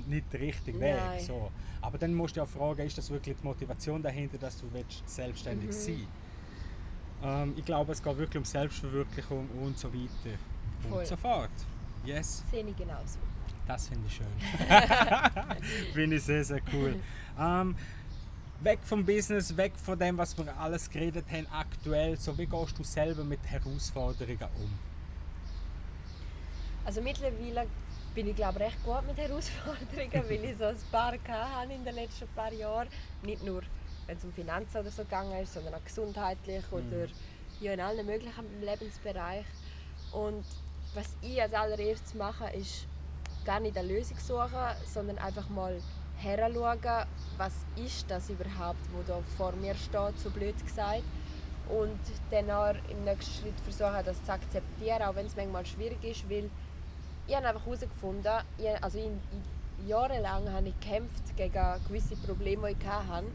nicht 0.08 0.32
der 0.32 0.40
richtige 0.40 0.80
Weg. 0.80 0.96
So. 1.20 1.52
Aber 1.82 1.98
dann 1.98 2.14
musst 2.14 2.38
du 2.38 2.42
auch 2.42 2.48
fragen, 2.48 2.86
ist 2.88 2.98
das 2.98 3.10
wirklich 3.10 3.36
die 3.38 3.46
Motivation 3.46 4.02
dahinter, 4.02 4.38
dass 4.38 4.58
du 4.62 4.68
willst 4.72 5.08
selbstständig 5.10 5.68
Mhm. 5.70 5.74
sein 5.74 6.08
ähm, 7.24 7.54
Ich 7.58 7.66
glaube, 7.66 7.92
es 7.92 8.02
geht 8.02 8.18
wirklich 8.18 8.38
um 8.38 8.46
Selbstverwirklichung 8.46 9.48
und 9.62 9.78
so 9.78 9.94
weiter 9.94 10.38
Voll. 10.90 11.00
und 11.00 11.08
so 11.08 11.16
fort. 11.16 11.50
Yes. 12.06 12.44
Sehe 12.52 12.66
ich 12.66 12.76
genauso. 12.76 13.20
Das 13.68 13.88
finde 13.88 14.08
ich 14.08 14.16
schön. 14.16 14.26
finde 15.94 16.16
ich 16.16 16.24
sehr, 16.24 16.44
sehr 16.44 16.62
cool. 16.74 16.96
Ähm, 17.40 17.76
weg 18.62 18.80
vom 18.84 19.06
Business, 19.06 19.56
weg 19.56 19.74
von 19.78 19.98
dem, 19.98 20.18
was 20.18 20.38
wir 20.38 20.56
alles 20.58 20.90
geredet 20.90 21.26
haben 21.32 21.48
aktuell. 21.52 22.18
So, 22.18 22.38
wie 22.38 22.46
gehst 22.46 22.78
du 22.78 22.84
selber 22.84 23.24
mit 23.24 23.40
Herausforderungen 23.46 24.50
um? 24.58 24.72
Also 26.86 27.02
mittlerweile 27.02 27.68
bin 28.14 28.28
ich 28.28 28.36
glaube 28.36 28.60
recht 28.60 28.84
gut 28.84 29.06
mit 29.08 29.18
Herausforderungen, 29.18 30.24
weil 30.30 30.44
ich 30.44 30.58
so 30.58 30.66
ein 30.66 30.76
paar 30.92 31.14
hatte 31.14 31.74
in 31.74 31.84
den 31.84 31.96
letzten 31.96 32.28
paar 32.36 32.52
Jahren. 32.52 32.88
Nicht 33.24 33.44
nur, 33.44 33.62
wenn 34.12 34.18
es 34.18 34.26
um 34.26 34.32
Finanzen 34.34 34.78
oder 34.78 34.92
so 34.92 35.04
gegangen 35.04 35.42
ist, 35.42 35.54
sondern 35.54 35.74
auch 35.74 35.84
gesundheitlich 35.86 36.64
oder 36.70 37.08
ja, 37.62 37.72
in 37.72 37.80
allen 37.80 38.06
möglichen 38.06 38.44
Lebensbereichen. 38.62 39.46
Und 40.12 40.44
was 40.94 41.16
ich 41.22 41.42
als 41.42 41.54
allererstes 41.54 42.14
mache, 42.16 42.50
ist 42.54 42.88
gar 43.46 43.62
nicht 43.62 43.78
eine 43.78 43.88
Lösung 43.88 44.18
suchen, 44.18 44.76
sondern 44.86 45.18
einfach 45.18 45.48
mal 45.48 45.78
heranschauen, 46.18 47.08
was 47.38 47.54
ist 47.78 48.12
das 48.12 48.30
überhaupt, 48.30 48.80
wo 48.94 49.02
da 49.08 49.22
vor 49.38 49.54
mir 49.54 49.76
steht, 49.76 50.20
so 50.20 50.30
blöd 50.30 50.62
gesagt. 50.62 51.04
Und 51.70 52.00
dann 52.32 52.52
auch 52.52 52.76
im 52.90 53.06
nächsten 53.06 53.44
Schritt 53.44 53.60
versuchen, 53.64 54.04
das 54.04 54.22
zu 54.26 54.34
akzeptieren, 54.34 55.04
auch 55.04 55.16
wenn 55.16 55.28
es 55.28 55.38
manchmal 55.38 55.66
schwierig 55.66 56.04
ist, 56.04 56.30
weil 56.30 56.50
ich 57.28 57.36
habe 57.36 57.48
einfach 57.48 57.66
herausgefunden, 57.66 58.34
ich, 58.58 58.84
also 58.84 58.98
in, 58.98 59.06
in, 59.06 59.88
jahrelang 59.88 60.52
habe 60.52 60.68
ich 60.68 60.80
gekämpft 60.82 61.38
gegen 61.38 61.80
gewisse 61.88 62.18
Probleme, 62.18 62.74
die 62.74 62.78
ich 62.78 62.88
hatte. 62.88 63.26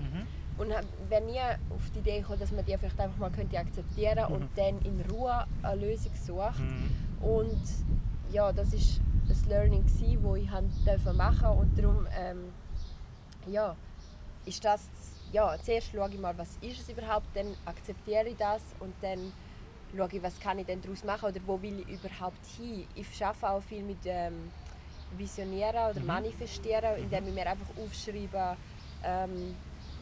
Und 0.58 0.70
wäre 1.08 1.22
nie 1.22 1.40
auf 1.74 1.90
die 1.94 1.98
Idee 1.98 2.20
gekommen, 2.20 2.40
dass 2.40 2.50
man 2.50 2.64
die 2.64 2.76
vielleicht 2.76 2.98
einfach 2.98 3.18
mal 3.18 3.30
könnte 3.30 3.58
akzeptieren 3.58 4.32
und 4.32 4.48
dann 4.56 4.78
in 4.82 5.02
Ruhe 5.10 5.46
eine 5.62 5.80
Lösung 5.80 6.12
sucht. 6.14 6.62
Und 7.20 7.62
ja, 8.32 8.52
das 8.52 8.72
ist 8.72 9.00
das 9.28 9.44
Learning, 9.46 9.84
das 9.84 10.00
ich 10.00 11.16
machen 11.16 11.48
und 11.48 11.78
darum 11.78 12.06
ähm, 12.18 12.52
ja, 13.46 13.76
ist 14.44 14.64
das, 14.64 14.88
ja, 15.32 15.56
zuerst 15.62 15.90
schaue 15.92 16.08
ich 16.10 16.20
mal, 16.20 16.36
was 16.38 16.56
ist 16.60 16.80
es 16.80 16.88
überhaupt, 16.88 17.26
dann 17.34 17.46
akzeptiere 17.64 18.28
ich 18.28 18.36
das 18.36 18.62
und 18.80 18.94
dann 19.02 19.32
schaue 19.96 20.08
ich, 20.12 20.22
was 20.22 20.38
kann 20.40 20.58
ich 20.58 20.66
denn 20.66 20.80
daraus 20.80 21.04
machen 21.04 21.28
oder 21.28 21.40
wo 21.46 21.60
will 21.60 21.80
ich 21.80 21.88
überhaupt 21.88 22.44
hin. 22.56 22.86
Ich 22.94 23.24
arbeite 23.24 23.50
auch 23.50 23.62
viel 23.62 23.82
mit 23.82 23.98
ähm, 24.04 24.50
Visionieren 25.16 25.90
oder 25.90 26.00
Manifestieren, 26.00 26.96
indem 26.98 27.28
ich 27.28 27.34
mir 27.34 27.46
einfach 27.46 27.66
aufschreibe, 27.82 28.56
ähm, 29.04 29.54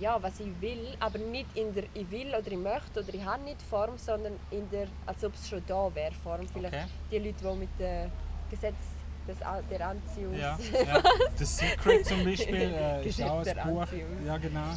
ja, 0.04 0.22
was 0.22 0.38
ich 0.40 0.52
will, 0.60 0.86
aber 1.06 1.18
nicht 1.18 1.50
in 1.56 1.68
der 1.74 1.84
ich 1.94 2.08
will 2.10 2.28
oder 2.40 2.50
ich 2.56 2.58
möchte 2.72 2.96
oder 3.02 3.14
ich 3.18 3.24
habe 3.24 3.42
nicht 3.44 3.62
Form, 3.62 3.96
sondern 3.96 4.34
in 4.50 4.68
der, 4.70 4.86
als 5.06 5.24
ob 5.24 5.32
es 5.34 5.48
schon 5.48 5.62
da 5.66 5.82
wäre 5.94 6.12
Form. 6.24 6.46
Vielleicht 6.52 6.74
Okay. 6.74 6.86
die 7.10 7.18
Leute, 7.18 7.42
die 7.42 7.56
mit 7.64 7.72
dem 7.78 8.10
Gesetz 8.50 8.82
des, 9.26 9.38
der 9.70 9.88
Anziehung 9.88 10.34
Ja, 10.34 10.58
ja. 10.90 11.02
The 11.38 11.44
Secret 11.44 12.04
zum 12.06 12.22
Beispiel 12.24 12.54
äh, 12.74 13.06
ist 13.08 13.22
auch 13.22 13.42
der 13.42 13.64
ein 13.64 13.72
Buch. 13.74 13.80
Anziehung. 13.82 14.26
Ja, 14.26 14.36
genau. 14.36 14.70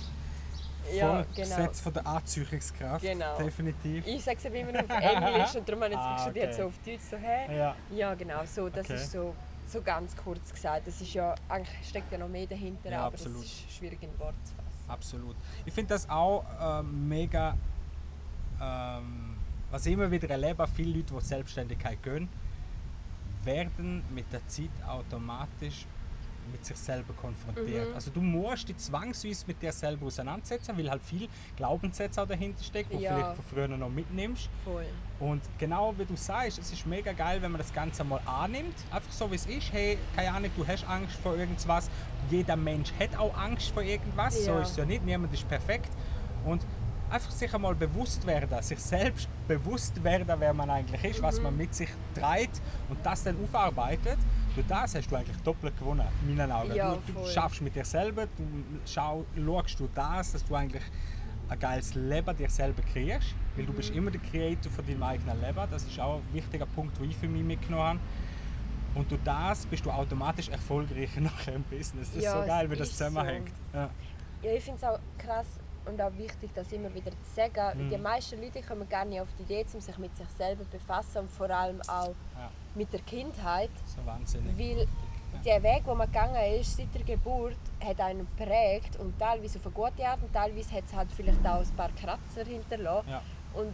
Ja, 0.94 1.12
genau. 1.22 1.26
Gesetz 1.36 1.82
von 1.82 1.94
der 1.94 2.08
Anziehungskraft. 2.08 3.04
Genau. 3.04 3.38
Definitiv. 3.38 4.08
Ich 4.08 4.24
sage 4.24 4.38
es 4.42 4.46
immer 4.46 4.72
nur 4.72 4.82
auf 4.84 4.90
Englisch 4.90 5.56
und 5.56 5.68
darum 5.68 5.84
habe 5.84 5.94
ich 5.94 6.00
Ah, 6.00 6.12
jetzt 6.14 6.22
studiert 6.24 6.48
okay. 6.54 6.62
so 6.62 6.68
auf 6.68 6.74
Deutsch. 6.86 7.02
So, 7.12 7.18
hä? 7.18 7.58
Ja. 7.58 7.76
Ja, 7.92 8.14
genau, 8.16 8.42
so, 8.46 8.70
das 8.70 8.86
Okay. 8.86 8.96
ist 8.96 9.12
so, 9.12 9.36
so 9.68 9.82
ganz 9.82 10.16
kurz 10.16 10.54
gesagt. 10.54 10.88
Das 10.88 11.02
ist 11.02 11.14
ja, 11.14 11.36
eigentlich 11.50 11.90
steckt 11.90 12.10
ja 12.14 12.18
noch 12.18 12.30
mehr 12.30 12.46
dahinter, 12.48 12.90
Ja, 12.90 13.02
aber 13.08 13.16
es 13.16 13.26
ist 13.26 13.70
schwierig 13.78 14.02
in 14.02 14.18
Worte 14.18 14.38
zu 14.46 14.54
fassen. 14.56 14.67
Absolut. 14.88 15.36
Ich 15.66 15.74
finde 15.74 15.90
das 15.90 16.10
auch 16.10 16.46
äh, 16.60 16.84
mega, 16.84 17.56
ähm, 18.62 19.36
was 19.70 19.86
ich 19.86 19.94
immer 19.94 20.10
wieder 20.10 20.30
erlebe, 20.30 20.66
viele 20.68 20.98
Leute, 20.98 21.14
die 21.14 21.26
Selbstständigkeit 21.26 22.02
gehen, 22.02 22.30
werden 23.44 24.04
mit 24.14 24.32
der 24.32 24.46
Zeit 24.48 24.70
automatisch 24.88 25.86
mit 26.52 26.66
sich 26.66 26.78
selber 26.78 27.14
konfrontiert. 27.14 27.90
Mhm. 27.90 27.96
Also 27.96 28.12
du 28.12 28.22
musst 28.22 28.68
dich 28.70 28.78
zwangsweise 28.78 29.46
mit 29.48 29.62
dir 29.62 29.72
selber 29.72 30.06
auseinandersetzen, 30.08 30.78
weil 30.78 30.90
halt 30.90 31.02
viel 31.04 31.28
Glaubenssätze 31.56 32.22
auch 32.22 32.28
dahinter 32.28 32.64
stecken, 32.64 32.90
die 32.92 32.98
du 32.98 33.04
Ja. 33.04 33.14
vielleicht 33.16 33.36
von 33.36 33.46
früher 33.46 33.68
noch 33.68 33.90
mitnimmst. 33.90 34.50
Voll. 34.64 34.86
Und 35.20 35.42
genau 35.58 35.94
wie 35.98 36.06
du 36.06 36.16
sagst, 36.16 36.60
es 36.60 36.72
ist 36.72 36.86
mega 36.86 37.12
geil, 37.12 37.42
wenn 37.42 37.52
man 37.52 37.60
das 37.60 37.74
Ganze 37.74 38.04
mal 38.04 38.22
annimmt. 38.26 38.76
Einfach 38.92 39.12
so 39.12 39.30
wie 39.32 39.36
es 39.36 39.46
ist. 39.46 39.72
Hey, 39.72 39.98
keine 40.16 40.32
Ahnung, 40.32 40.52
du 40.56 40.66
hast 40.68 40.88
Angst 40.88 41.16
vor 41.18 41.36
irgendwas. 41.36 41.90
Jeder 42.30 42.56
Mensch 42.56 42.92
hat 43.00 43.18
auch 43.18 43.36
Angst 43.38 43.72
vor 43.72 43.84
irgendwas. 43.84 44.44
So 44.46 44.52
Ja. 44.52 44.62
ist 44.62 44.72
es 44.72 44.78
ja 44.78 44.86
nicht. 44.86 45.04
Niemand 45.06 45.34
ist 45.34 45.48
perfekt. 45.48 45.90
Und 46.46 46.66
einfach 47.10 47.32
sich 47.32 47.54
einmal 47.54 47.74
bewusst 47.74 48.28
werden, 48.28 48.62
sich 48.62 48.80
selbst 48.80 49.30
bewusst 49.48 50.04
werden, 50.04 50.28
wer 50.40 50.54
man 50.54 50.70
eigentlich 50.70 51.04
ist, 51.06 51.22
was 51.22 51.40
man 51.40 51.56
mit 51.56 51.74
sich 51.74 51.90
trägt 52.14 52.62
und 52.90 52.98
das 53.06 53.24
dann 53.24 53.38
aufarbeitet. 53.44 54.18
Durch 54.58 54.68
das 54.68 54.96
hast 54.96 55.12
du 55.12 55.16
eigentlich 55.16 55.38
doppelt 55.44 55.78
gewonnen, 55.78 56.04
in 56.28 56.36
meinen 56.36 56.52
Augen. 56.52 56.74
Ja, 56.74 56.96
du, 57.06 57.14
du 57.14 57.28
schaffst 57.28 57.62
mit 57.62 57.76
dir 57.76 57.86
selber, 57.86 58.26
du 58.26 58.44
schau, 58.88 59.24
schaust 59.36 59.80
du 59.80 59.88
das, 59.94 60.32
dass 60.32 60.44
du 60.44 60.56
eigentlich 60.56 60.82
ein 61.50 61.60
geiles 61.60 61.94
Leben 61.94 62.36
dir 62.36 62.50
selber 62.50 62.82
kreierst, 62.82 63.36
weil 63.56 63.66
du 63.68 63.72
Mhm. 63.72 63.76
bist 63.76 63.92
immer 63.92 64.10
der 64.10 64.20
Creator 64.20 64.72
von 64.72 64.84
deinem 64.88 65.04
eigenen 65.04 65.40
Leben. 65.42 65.60
Das 65.70 65.84
ist 65.84 66.00
auch 66.00 66.16
ein 66.18 66.34
wichtiger 66.34 66.66
Punkt, 66.66 66.98
den 67.00 67.12
ich 67.12 67.16
für 67.18 67.28
mich 67.28 67.44
mitgenommen 67.44 67.84
habe. 67.86 68.00
Und 68.96 69.12
durch 69.12 69.22
das 69.24 69.68
bist 69.68 69.86
du 69.86 69.92
automatisch 69.92 70.50
erfolgreicher 70.50 71.22
nachher 71.22 71.54
im 71.54 71.64
Business. 71.64 72.12
Das 72.16 72.24
Ja, 72.24 72.34
ist 72.34 72.42
so 72.42 72.48
geil, 72.48 72.72
wie 72.72 72.76
das 72.76 72.90
ist 72.90 72.98
so. 72.98 73.06
zusammenhängt. 73.06 73.52
Ja. 73.76 73.90
Ja, 74.42 74.52
ich 74.54 74.64
finde 74.64 74.78
es 74.80 74.84
auch 74.84 75.00
krass 75.20 75.46
und 75.88 76.02
auch 76.02 76.16
wichtig, 76.18 76.52
das 76.54 76.72
immer 76.72 76.94
wieder 76.94 77.12
zu 77.12 77.18
sagen. 77.36 77.86
Mhm. 77.86 77.90
Die 77.90 77.98
meisten 77.98 78.42
Leute 78.42 78.62
kommen 78.62 78.88
gar 78.90 79.06
nicht 79.06 79.22
auf 79.22 79.28
die 79.38 79.44
Idee, 79.44 79.66
um 79.74 79.80
sich 79.82 79.98
mit 79.98 80.16
sich 80.16 80.28
selber 80.38 80.64
zu 80.64 80.70
befassen 80.72 81.20
und 81.20 81.30
vor 81.32 81.50
allem 81.50 81.82
auch 81.88 82.08
Ja. 82.36 82.50
mit 82.76 82.92
der 82.94 83.00
Kindheit. 83.02 83.70
So 83.86 84.06
wahnsinnig. 84.06 84.58
Weil 84.58 84.88
der 85.46 85.64
Weg, 85.64 85.86
den 85.86 85.98
man 85.98 86.08
gegangen 86.08 86.60
ist, 86.60 86.78
seit 86.78 86.94
der 86.94 87.04
Geburt, 87.04 87.58
hat 87.84 88.00
einen 88.02 88.28
geprägt 88.38 88.98
und 89.00 89.18
teilweise 89.20 89.60
auf 89.60 89.66
eine 89.66 89.74
gute 89.76 90.08
Art 90.08 90.22
und 90.22 90.34
teilweise 90.34 90.76
hat 90.76 90.84
es 90.86 90.94
halt 90.94 91.12
vielleicht 91.12 91.46
auch 91.46 91.60
ein 91.60 91.76
paar 91.76 91.90
Kratzer 91.92 92.44
hinterlassen. 92.46 93.10
Ja. 93.10 93.22
Und 93.54 93.74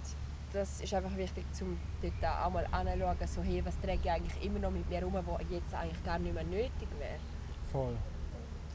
das 0.51 0.81
ist 0.81 0.93
einfach 0.93 1.15
wichtig, 1.17 1.45
um 1.61 1.79
dort 2.01 2.35
auch 2.45 2.49
mal 2.51 2.67
anzuschauen, 2.71 3.17
so, 3.27 3.41
hey, 3.41 3.65
was 3.65 3.79
träge 3.79 4.01
ich 4.03 4.11
eigentlich 4.11 4.45
immer 4.45 4.59
noch 4.59 4.71
mit 4.71 4.87
mir 4.89 5.01
rum, 5.03 5.13
was 5.13 5.41
jetzt 5.49 5.73
eigentlich 5.73 6.03
gar 6.03 6.19
nicht 6.19 6.33
mehr 6.33 6.43
nötig 6.43 6.87
wäre. 6.99 7.17
Voll. 7.71 7.95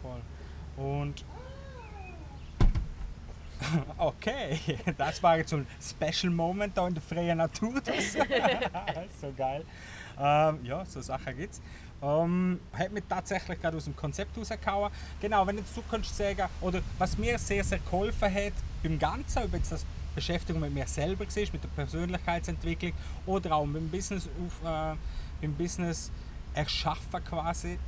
Voll. 0.02 0.20
Und 0.84 1.24
okay, 3.98 4.58
das 4.96 5.22
war 5.22 5.38
jetzt 5.38 5.50
so 5.50 5.56
ein 5.56 5.66
Special 5.80 6.32
Moment 6.32 6.76
da 6.76 6.86
in 6.86 6.94
der 6.94 7.02
freien 7.02 7.38
Natur. 7.38 7.74
Das 7.84 8.12
so 9.20 9.32
geil. 9.36 9.64
Ähm, 10.20 10.58
ja, 10.64 10.84
so 10.84 11.00
Sachen 11.00 11.36
gibt's. 11.36 11.60
Ähm, 12.00 12.60
hat 12.72 12.92
mich 12.92 13.04
tatsächlich 13.08 13.60
gerade 13.60 13.76
aus 13.76 13.84
dem 13.84 13.96
Konzept 13.96 14.36
rausgehauen. 14.36 14.92
Genau, 15.20 15.46
wenn 15.46 15.58
jetzt 15.58 15.76
du 15.76 15.82
kannst 15.90 16.16
sagen, 16.16 16.48
oder 16.60 16.80
was 16.98 17.18
mir 17.18 17.38
sehr, 17.38 17.64
sehr 17.64 17.78
geholfen 17.78 18.32
hat 18.32 18.52
beim 18.82 18.98
Ganzen, 18.98 19.42
ob 19.42 19.52
jetzt 19.52 19.72
das 19.72 19.84
Beschäftigung 20.14 20.60
mit 20.60 20.74
mir 20.74 20.86
selber 20.86 21.24
war, 21.24 21.42
mit 21.52 21.64
der 21.64 21.68
Persönlichkeitsentwicklung 21.74 22.92
oder 23.26 23.56
auch 23.56 23.66
beim 23.66 23.88
Business, 23.88 24.26
auf, 24.26 24.68
äh, 24.68 24.96
beim 25.40 25.54
Business 25.54 26.10
erschaffen 26.54 27.24
quasi, 27.24 27.78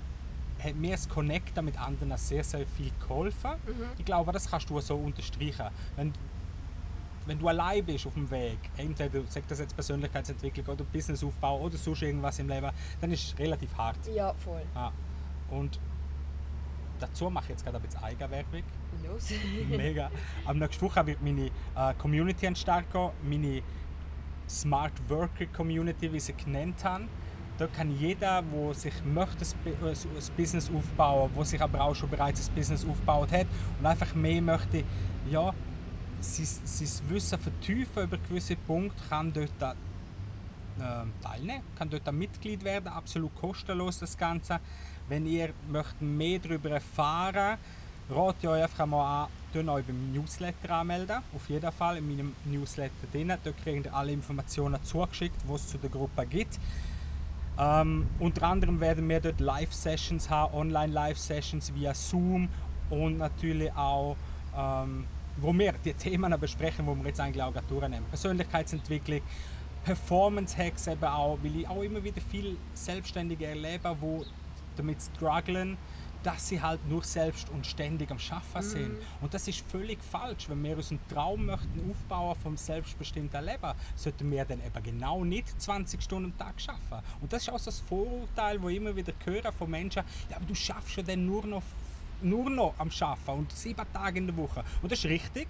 hat 0.62 0.76
mir 0.76 0.92
das 0.92 1.08
Connecten 1.08 1.64
mit 1.64 1.80
anderen 1.80 2.16
sehr, 2.16 2.44
sehr 2.44 2.66
viel 2.66 2.90
geholfen. 3.00 3.52
Ich 3.98 4.04
glaube, 4.04 4.32
das 4.32 4.50
kannst 4.50 4.68
du 4.70 4.80
so 4.80 4.96
unterstreichen. 4.96 5.66
Wenn, 5.96 6.12
wenn 7.26 7.38
du 7.38 7.48
allein 7.48 7.84
bist 7.84 8.06
auf 8.06 8.14
dem 8.14 8.30
Weg, 8.30 8.58
entweder 8.76 9.22
sag 9.28 9.46
das 9.48 9.60
jetzt 9.60 9.74
Persönlichkeitsentwicklung 9.74 10.66
oder 10.66 10.84
Businessaufbau 10.84 11.60
oder 11.60 11.76
sonst 11.76 12.02
irgendwas 12.02 12.38
im 12.38 12.48
Leben, 12.48 12.70
dann 13.00 13.12
ist 13.12 13.24
es 13.24 13.38
relativ 13.38 13.76
hart. 13.76 13.98
Ja, 14.14 14.34
voll. 14.34 14.62
Ja. 14.74 14.92
Und 15.50 15.78
dazu 16.98 17.30
mache 17.30 17.44
ich 17.44 17.50
jetzt 17.50 17.64
gerade 17.64 17.76
ein 17.76 17.82
bisschen 17.82 18.02
Eigenwerbung. 18.02 18.62
Los. 19.06 19.30
Mega. 19.68 20.10
Am 20.44 20.58
nächsten 20.58 20.84
Woche 20.84 21.06
wird 21.06 21.22
meine 21.22 21.46
äh, 21.46 21.94
Community 21.98 22.46
gehen, 22.52 23.10
meine 23.22 23.62
Smart 24.48 24.92
Worker 25.08 25.46
Community, 25.46 26.12
wie 26.12 26.20
sie 26.20 26.32
genannt 26.32 26.84
habe. 26.84 27.04
Da 27.60 27.66
kann 27.66 27.94
jeder, 27.98 28.40
der 28.40 28.74
sich 28.74 28.94
möchte, 29.04 29.44
äh, 29.66 29.90
ein 29.90 30.34
Business 30.34 30.70
aufbauen, 30.74 31.30
der 31.36 31.44
sich 31.44 31.60
aber 31.60 31.82
auch 31.82 31.94
schon 31.94 32.08
bereits 32.08 32.48
ein 32.48 32.54
Business 32.54 32.86
aufgebaut 32.86 33.30
hat 33.32 33.46
und 33.78 33.84
einfach 33.84 34.14
mehr 34.14 34.40
möchte, 34.40 34.82
ja, 35.30 35.52
sein, 36.22 36.46
sein 36.64 37.10
Wissen 37.10 37.38
vertiefen 37.38 38.04
über 38.04 38.16
gewisse 38.16 38.56
Punkte, 38.56 38.96
kann 39.10 39.30
dort 39.30 39.52
da, 39.58 39.74
ähm, 40.80 41.12
teilnehmen, 41.22 41.62
kann 41.76 41.90
dort 41.90 42.08
ein 42.08 42.16
Mitglied 42.16 42.64
werden, 42.64 42.88
absolut 42.88 43.34
kostenlos 43.38 43.98
das 43.98 44.16
Ganze. 44.16 44.58
Wenn 45.10 45.26
ihr 45.26 45.50
möchtet 45.68 46.00
mehr 46.00 46.38
darüber 46.38 46.70
erfahren 46.70 47.58
rate 48.10 48.38
ich 48.42 48.48
euch 48.48 48.62
einfach 48.62 48.86
mal 48.86 49.28
an, 49.54 49.68
euch 49.68 49.84
beim 49.84 50.12
Newsletter 50.12 50.70
anmelden. 50.70 51.18
Auf 51.34 51.48
jeden 51.48 51.70
Fall 51.72 51.98
in 51.98 52.08
meinem 52.08 52.34
Newsletter 52.44 53.06
drin. 53.12 53.32
Dort 53.44 53.62
kriegt 53.62 53.86
ihr 53.86 53.94
alle 53.94 54.12
Informationen 54.12 54.82
zugeschickt, 54.82 55.36
die 55.48 55.52
es 55.52 55.68
zu 55.68 55.78
der 55.78 55.90
Gruppe 55.90 56.26
gibt. 56.26 56.58
Ähm, 57.60 58.06
unter 58.18 58.44
anderem 58.44 58.80
werden 58.80 59.06
wir 59.06 59.20
dort 59.20 59.38
Live-Sessions 59.38 60.30
haben, 60.30 60.54
Online-Live-Sessions 60.54 61.74
via 61.74 61.92
Zoom 61.92 62.48
und 62.88 63.18
natürlich 63.18 63.70
auch, 63.74 64.16
ähm, 64.56 65.04
wo 65.36 65.52
wir 65.52 65.74
die 65.84 65.92
Themen 65.92 66.34
besprechen, 66.40 66.86
wo 66.86 66.94
wir 66.94 67.08
jetzt 67.08 67.20
eigentlich 67.20 67.42
auch 67.42 67.52
gerade 67.52 67.66
durchnehmen. 67.68 68.06
Persönlichkeitsentwicklung, 68.08 69.20
Performance-Hacks 69.84 70.86
eben 70.86 71.04
auch, 71.04 71.38
weil 71.42 71.60
ich 71.60 71.68
auch 71.68 71.82
immer 71.82 72.02
wieder 72.02 72.22
viel 72.22 72.56
Selbstständige 72.72 73.46
erlebe, 73.46 73.94
die 74.00 74.24
damit 74.76 74.96
strugglen, 75.02 75.76
dass 76.22 76.48
sie 76.48 76.61
halt 76.61 76.80
nur 76.88 77.02
selbst 77.02 77.48
und 77.50 77.66
ständig 77.66 78.11
am 78.11 78.18
Schaffen 78.18 78.62
sind. 78.62 78.98
Und 79.20 79.33
das 79.33 79.48
ist 79.48 79.64
völlig 79.70 79.98
falsch. 80.02 80.48
Wenn 80.48 80.62
wir 80.62 80.76
uns 80.76 80.90
einen 80.90 81.00
Traum 81.09 81.46
möchten 81.46 81.90
aufbauen 81.90 82.37
vom 82.42 82.56
selbstbestimmten 82.56 83.44
Leben, 83.44 83.72
sollten 83.96 84.30
wir 84.30 84.44
dann 84.44 84.61
eben 84.64 84.83
genau 84.83 85.24
nicht 85.24 85.61
20 85.61 86.02
Stunden 86.02 86.33
am 86.33 86.38
Tag 86.38 86.61
schaffen. 86.61 86.98
Und 87.20 87.33
das 87.33 87.42
ist 87.42 87.50
auch 87.50 87.59
so 87.59 87.66
das 87.66 87.80
Vorurteil, 87.80 88.61
wo 88.61 88.68
immer 88.68 88.94
wieder 88.94 89.12
höre 89.24 89.52
von 89.52 89.70
Menschen, 89.70 90.02
ja, 90.28 90.37
aber 90.37 90.46
du 90.46 90.54
schaffst 90.54 90.96
ja 90.96 91.02
dann 91.02 91.26
nur 91.26 91.46
noch 91.46 91.62
nur 92.22 92.50
noch 92.50 92.74
am 92.76 92.90
Schaffen 92.90 93.30
und 93.30 93.52
sieben 93.52 93.87
Tage 93.94 94.18
in 94.18 94.26
der 94.26 94.37
Woche. 94.37 94.62
Und 94.83 94.92
das 94.92 94.98
ist 94.98 95.06
richtig. 95.06 95.48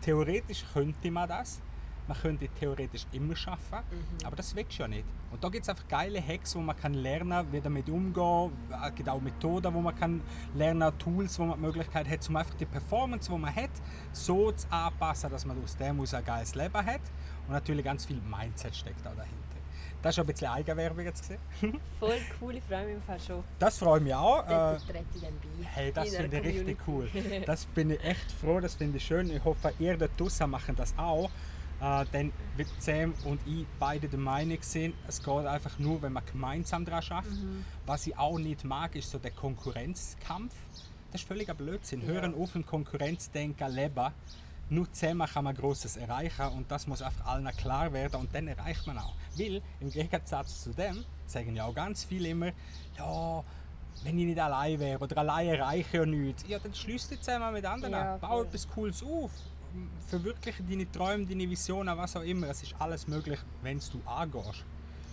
Theoretisch 0.00 0.64
könnte 0.72 1.10
man 1.10 1.28
das. 1.28 1.60
Man 2.08 2.16
könnte 2.16 2.48
theoretisch 2.48 3.06
immer 3.12 3.34
schaffen, 3.34 3.78
aber 4.24 4.36
das 4.36 4.54
wächst 4.54 4.78
ja 4.78 4.86
nicht. 4.86 5.04
Und 5.32 5.42
da 5.42 5.48
gibt 5.48 5.64
es 5.64 5.68
einfach 5.68 5.88
geile 5.88 6.20
Hacks, 6.24 6.54
wo 6.54 6.60
man 6.60 6.76
kann 6.76 6.94
lernen, 6.94 7.46
wie 7.50 7.60
damit 7.60 7.88
umgehen. 7.88 8.52
Es 8.86 8.94
gibt 8.94 9.08
auch 9.08 9.20
Methoden, 9.20 9.74
wo 9.74 9.80
man 9.80 9.94
kann 9.98 10.20
lernen, 10.54 10.96
Tools, 10.98 11.38
wo 11.38 11.44
man 11.44 11.58
die 11.58 11.66
Möglichkeit 11.66 12.08
hat, 12.08 12.28
um 12.28 12.36
einfach 12.36 12.54
die 12.54 12.66
Performance, 12.66 13.30
die 13.30 13.38
man 13.38 13.54
hat, 13.54 13.70
so 14.12 14.52
zu 14.52 14.70
anpassen, 14.70 15.30
dass 15.30 15.44
man 15.44 15.62
aus 15.62 15.76
dem 15.76 16.00
aus 16.00 16.14
ein 16.14 16.24
geiles 16.24 16.54
Leben 16.54 16.76
hat. 16.86 17.00
Und 17.46 17.52
natürlich 17.54 17.84
ganz 17.84 18.04
viel 18.04 18.20
Mindset 18.20 18.74
steckt 18.74 19.06
auch 19.06 19.14
dahinter. 19.16 19.36
Das 20.02 20.14
ist 20.16 20.20
ein 20.20 20.26
bisschen 20.26 20.48
Eigenwerbung 20.48 21.04
jetzt 21.04 21.22
gesehen. 21.22 21.40
Voll 21.98 22.18
cool, 22.40 22.54
ich 22.54 22.62
freue 22.62 22.84
mich 22.86 22.94
im 22.94 23.02
Fall 23.02 23.18
schon. 23.18 23.42
Das 23.58 23.78
freut 23.78 24.02
mich 24.02 24.14
auch. 24.14 24.46
Äh. 24.46 24.78
Hey, 25.64 25.92
das 25.92 26.14
finde 26.14 26.38
ich 26.38 26.44
richtig 26.44 26.78
cool. 26.86 27.10
Das 27.46 27.64
bin 27.66 27.90
ich 27.90 28.04
echt 28.04 28.30
froh, 28.40 28.60
das 28.60 28.74
finde 28.76 28.98
ich 28.98 29.04
schön. 29.04 29.28
Ich 29.30 29.42
hoffe, 29.44 29.72
ihr 29.80 29.96
da 29.96 30.06
draußen 30.06 30.48
machen 30.48 30.76
das 30.76 30.94
auch. 30.96 31.30
Äh, 31.80 32.04
denn 32.12 32.32
wie 32.56 32.64
Sam 32.78 33.12
und 33.24 33.40
ich 33.46 33.66
beide 33.78 34.08
der 34.08 34.18
Meinung 34.18 34.58
sind, 34.62 34.94
es 35.06 35.22
geht 35.22 35.46
einfach 35.46 35.78
nur, 35.78 36.00
wenn 36.02 36.12
man 36.12 36.24
gemeinsam 36.24 36.84
daran 36.84 37.02
schafft. 37.02 37.30
Mhm. 37.30 37.64
Was 37.84 38.06
ich 38.06 38.16
auch 38.16 38.38
nicht 38.38 38.64
mag, 38.64 38.94
ist 38.96 39.10
so 39.10 39.18
der 39.18 39.32
Konkurrenzkampf. 39.32 40.54
Das 41.12 41.20
ist 41.20 41.28
völliger 41.28 41.54
Blödsinn. 41.54 42.00
Ja. 42.02 42.08
Hören 42.08 42.34
auf, 42.34 42.54
ein 42.54 42.64
Konkurrenzdenken 42.64 43.70
leben. 43.72 44.12
Nur 44.68 44.90
zusammen 44.92 45.28
kann 45.28 45.44
man 45.44 45.54
Großes 45.54 45.96
erreichen 45.96 46.46
und 46.56 46.68
das 46.70 46.88
muss 46.88 47.00
einfach 47.00 47.26
allen 47.26 47.46
klar 47.56 47.92
werden 47.92 48.20
und 48.20 48.34
dann 48.34 48.48
erreicht 48.48 48.84
man 48.86 48.98
auch. 48.98 49.14
Weil 49.38 49.62
im 49.78 49.90
Gegensatz 49.90 50.62
zu 50.64 50.70
dem 50.70 51.04
sagen 51.26 51.54
ja 51.54 51.66
auch 51.66 51.74
ganz 51.74 52.04
viele 52.04 52.30
immer, 52.30 52.50
ja, 52.98 53.44
wenn 54.02 54.18
ich 54.18 54.26
nicht 54.26 54.40
allein 54.40 54.80
wäre 54.80 54.98
oder 54.98 55.18
allein 55.18 55.48
erreiche 55.48 55.80
ich 55.86 55.92
ja 55.92 56.04
nichts, 56.06 56.44
ja, 56.48 56.58
dann 56.58 56.74
schließt 56.74 57.12
dich 57.12 57.20
zusammen 57.20 57.52
mit 57.52 57.64
anderen 57.64 57.92
Ja, 57.92 58.14
ab. 58.14 58.20
Bau 58.22 58.28
voll. 58.38 58.46
etwas 58.46 58.68
Cooles 58.68 59.02
auf. 59.04 59.30
Verwirkliche 60.08 60.62
deine 60.62 60.90
Träume, 60.90 61.26
deine 61.26 61.48
Visionen, 61.50 61.96
was 61.96 62.16
auch 62.16 62.22
immer. 62.22 62.48
Es 62.48 62.62
ist 62.62 62.74
alles 62.78 63.06
möglich, 63.08 63.38
wenn 63.62 63.78
du 63.78 64.00
angehst. 64.08 64.64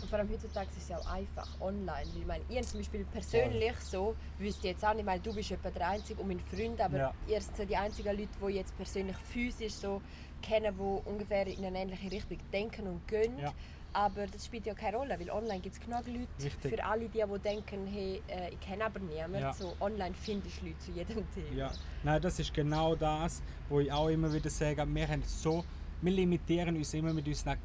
Und 0.02 0.10
vor 0.10 0.20
allem 0.20 0.30
heutzutage 0.30 0.68
ist 0.72 0.84
es 0.84 0.90
ja 0.90 0.98
auch 0.98 1.08
einfach 1.14 1.48
online. 1.62 2.06
Ich 2.20 2.26
meine, 2.26 2.44
ihr 2.50 2.62
zum 2.64 2.82
Beispiel 2.82 3.06
persönlich 3.06 3.74
so, 3.80 4.16
wüsste 4.38 4.68
jetzt 4.68 4.84
auch 4.84 4.94
nicht, 4.94 5.06
weil 5.06 5.20
du 5.20 5.34
bist 5.34 5.52
etwa 5.52 5.70
der 5.72 5.88
Einzige 5.90 6.22
und 6.22 6.28
mein 6.28 6.40
Freund, 6.42 6.80
aber 6.82 6.98
Ja. 6.98 7.14
ihr 7.28 7.40
seid 7.42 7.56
so 7.56 7.66
die 7.66 7.78
einzigen 7.78 8.10
Leute, 8.18 8.28
die 8.42 8.50
ich 8.50 8.56
jetzt 8.56 8.76
persönlich 8.76 9.16
physisch 9.18 9.74
so 9.74 10.02
kennen, 10.42 10.76
die 10.78 11.10
ungefähr 11.10 11.48
in 11.48 11.64
eine 11.64 11.80
ähnliche 11.80 12.12
Richtung 12.12 12.38
denken 12.52 12.88
und 12.88 13.08
gehen. 13.08 13.40
Ja. 13.40 13.54
Aber 13.94 14.26
das 14.26 14.46
spielt 14.46 14.66
ja 14.66 14.74
keine 14.74 14.98
Rolle, 14.98 15.20
weil 15.20 15.30
online 15.30 15.60
gibt 15.60 15.76
es 15.76 15.82
genug 15.82 16.06
Leute 16.08 16.28
Richtig. 16.44 16.76
für 16.76 16.84
alle 16.84 17.08
die, 17.08 17.24
die 17.24 17.40
denken, 17.40 17.88
hey, 17.88 18.22
äh, 18.28 18.50
ich 18.50 18.60
kenne 18.60 18.86
aber 18.86 19.00
niemanden. 19.00 19.40
Ja. 19.40 19.54
So 19.54 19.76
online 19.80 20.16
findest 20.16 20.62
du 20.62 20.66
Leute 20.66 20.80
zu 20.80 20.92
jedem 20.92 21.32
Thema. 21.34 21.56
Ja, 21.56 21.72
nein, 22.04 22.22
das 22.22 22.40
ist 22.40 22.54
genau 22.54 22.96
das, 22.96 23.42
wo 23.70 23.80
ich 23.80 23.92
auch 23.92 24.10
immer 24.10 24.34
wieder 24.34 24.50
sage, 24.50 24.84
wir, 24.88 25.08
haben 25.08 25.24
so, 25.26 25.64
wir 26.02 26.12
limitieren 26.12 26.76
uns 26.76 26.94
immer 26.94 27.14
mit 27.14 27.28
unseren 27.28 27.58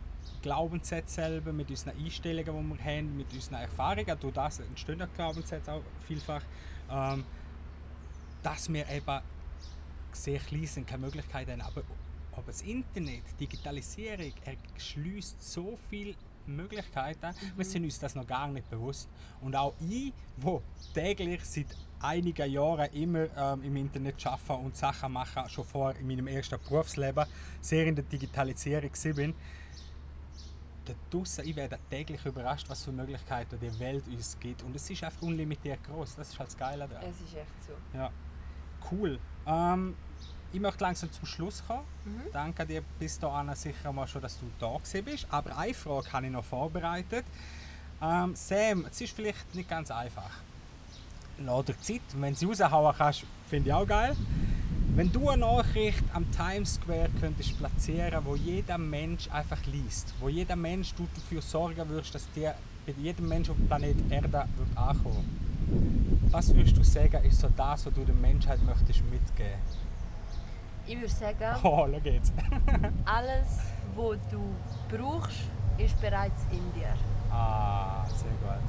Glaubenssätzen 0.42 1.24
selber, 1.24 1.52
mit 1.52 1.70
unseren 1.70 1.96
Einstellungen, 1.96 2.44
die 2.44 2.78
wir 2.78 2.84
haben, 2.84 3.16
mit 3.16 3.32
unseren 3.32 3.54
Erfahrungen. 3.54 4.20
Durch 4.20 4.34
das 4.34 4.60
entstehen 4.60 4.98
ja 4.98 5.06
Glaubenssätze 5.06 5.72
auch 5.72 5.82
vielfach. 6.06 6.42
Ähm, 6.90 7.24
dass 8.42 8.72
wir 8.72 8.88
eben 8.88 9.20
sehr 10.12 10.38
klein 10.40 10.66
sind, 10.66 10.86
keine 10.86 11.02
Möglichkeit 11.02 11.48
haben. 11.48 11.60
Aber, 11.60 11.82
aber 12.38 12.46
das 12.52 12.62
Internet, 12.62 13.22
Digitalisierung, 13.38 14.32
erschließt 14.74 15.42
so 15.42 15.78
viele 15.90 16.14
Möglichkeiten. 16.46 17.34
Wir 17.56 17.64
sind 17.64 17.84
uns 17.84 17.98
das 17.98 18.14
noch 18.14 18.26
gar 18.26 18.48
nicht 18.48 18.68
bewusst. 18.70 19.08
Und 19.40 19.54
auch 19.54 19.74
ich, 19.80 20.12
wo 20.36 20.62
täglich 20.94 21.44
seit 21.44 21.66
einigen 22.00 22.50
Jahren 22.50 22.90
immer 22.92 23.26
ähm, 23.36 23.62
im 23.64 23.76
Internet 23.76 24.24
arbeite 24.26 24.52
und 24.54 24.76
Sachen 24.76 25.12
mache, 25.12 25.48
schon 25.48 25.64
vor 25.64 25.94
in 25.96 26.06
meinem 26.06 26.26
ersten 26.28 26.58
Berufsleben, 26.60 27.26
sehr 27.60 27.86
in 27.86 27.96
der 27.96 28.04
Digitalisierung 28.04 28.90
bin, 29.14 29.34
da 30.84 30.94
draussen, 31.10 31.46
ich 31.46 31.54
werde 31.54 31.78
täglich 31.90 32.24
überrascht, 32.24 32.70
was 32.70 32.84
für 32.84 32.92
Möglichkeiten 32.92 33.58
die 33.60 33.78
Welt 33.78 34.06
uns 34.08 34.38
gibt. 34.40 34.62
Und 34.62 34.74
es 34.74 34.88
ist 34.88 35.04
einfach 35.04 35.20
unlimitiert 35.20 35.84
groß. 35.84 36.16
Das 36.16 36.30
ist 36.30 36.38
halt 36.38 36.48
das 36.48 36.56
Geile 36.56 36.88
daran. 36.88 37.10
Es 37.10 37.20
ist 37.20 37.36
echt 37.36 37.64
so. 37.66 37.72
Ja, 37.94 38.10
cool. 38.90 39.18
Ähm, 39.46 39.94
ich 40.52 40.60
möchte 40.60 40.84
langsam 40.84 41.12
zum 41.12 41.26
Schluss 41.26 41.62
kommen. 41.66 41.84
Danke 42.32 42.64
dir 42.64 42.82
bis 42.98 43.18
dahin 43.18 43.54
sicher 43.54 43.92
mal 43.92 44.06
schon, 44.06 44.22
dass 44.22 44.38
du 44.38 44.46
da 44.58 44.76
gewesen 44.76 45.04
bist. 45.04 45.26
Aber 45.30 45.56
eine 45.56 45.74
Frage 45.74 46.12
habe 46.12 46.26
ich 46.26 46.32
noch 46.32 46.44
vorbereitet. 46.44 47.24
Ähm, 48.00 48.34
Sam, 48.34 48.86
es 48.90 49.00
ist 49.00 49.14
vielleicht 49.14 49.54
nicht 49.54 49.68
ganz 49.68 49.90
einfach. 49.90 50.30
Lass 51.38 51.64
dir 51.66 51.80
Zeit. 51.80 52.00
Wenn 52.14 52.34
du 52.34 52.54
sie 52.54 52.62
raushauen 52.62 52.94
kannst, 52.96 53.24
finde 53.48 53.68
ich 53.68 53.74
auch 53.74 53.86
geil. 53.86 54.16
Wenn 54.94 55.12
du 55.12 55.28
eine 55.28 55.42
Nachricht 55.42 56.02
am 56.12 56.28
Times 56.32 56.74
Square 56.74 57.10
könntest 57.20 57.56
platzieren, 57.58 58.24
wo 58.24 58.34
jeder 58.34 58.78
Mensch 58.78 59.30
einfach 59.30 59.64
liest, 59.66 60.12
wo 60.18 60.28
jeder 60.28 60.56
Mensch 60.56 60.94
du 60.94 61.06
dafür 61.14 61.42
sorgen 61.42 61.88
würdest, 61.88 62.14
dass 62.14 62.30
dir 62.32 62.54
bei 62.84 62.92
jedem 63.00 63.28
Menschen 63.28 63.52
auf 63.52 63.56
dem 63.58 63.68
Planet 63.68 63.96
Erde 64.10 64.32
wird 64.32 64.76
ankommen. 64.76 66.26
Was 66.30 66.52
würdest 66.54 66.76
du 66.76 66.82
sagen, 66.82 67.22
ist 67.24 67.40
so 67.40 67.48
das, 67.56 67.86
was 67.86 67.94
du 67.94 68.04
der 68.04 68.14
Menschheit 68.14 68.60
möchtest 68.64 69.02
mitgeben? 69.10 69.60
Ich 70.88 70.96
würde 70.96 71.08
sagen, 71.08 71.36
Oh, 71.62 71.86
schau 71.86 72.00
jetzt. 72.04 72.32
alles, 73.04 73.60
was 73.94 74.18
du 74.30 74.40
brauchst, 74.90 75.42
ist 75.76 76.00
bereits 76.00 76.42
in 76.50 76.72
dir. 76.72 76.94
Ah, 77.30 78.04
sehr 78.06 78.30
gut. 78.30 78.68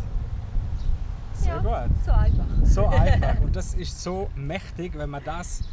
Sehr 1.34 1.55
ja, 1.55 1.86
gut. 1.86 1.95
So 2.05 2.12
einfach. 2.12 2.45
So 2.65 2.86
einfach. 2.88 3.39
Und 3.41 3.55
das 3.55 3.73
ist 3.73 4.03
so 4.03 4.29
mächtig, 4.36 4.97
wenn 4.97 5.10
man 5.10 5.23
das 5.23 5.63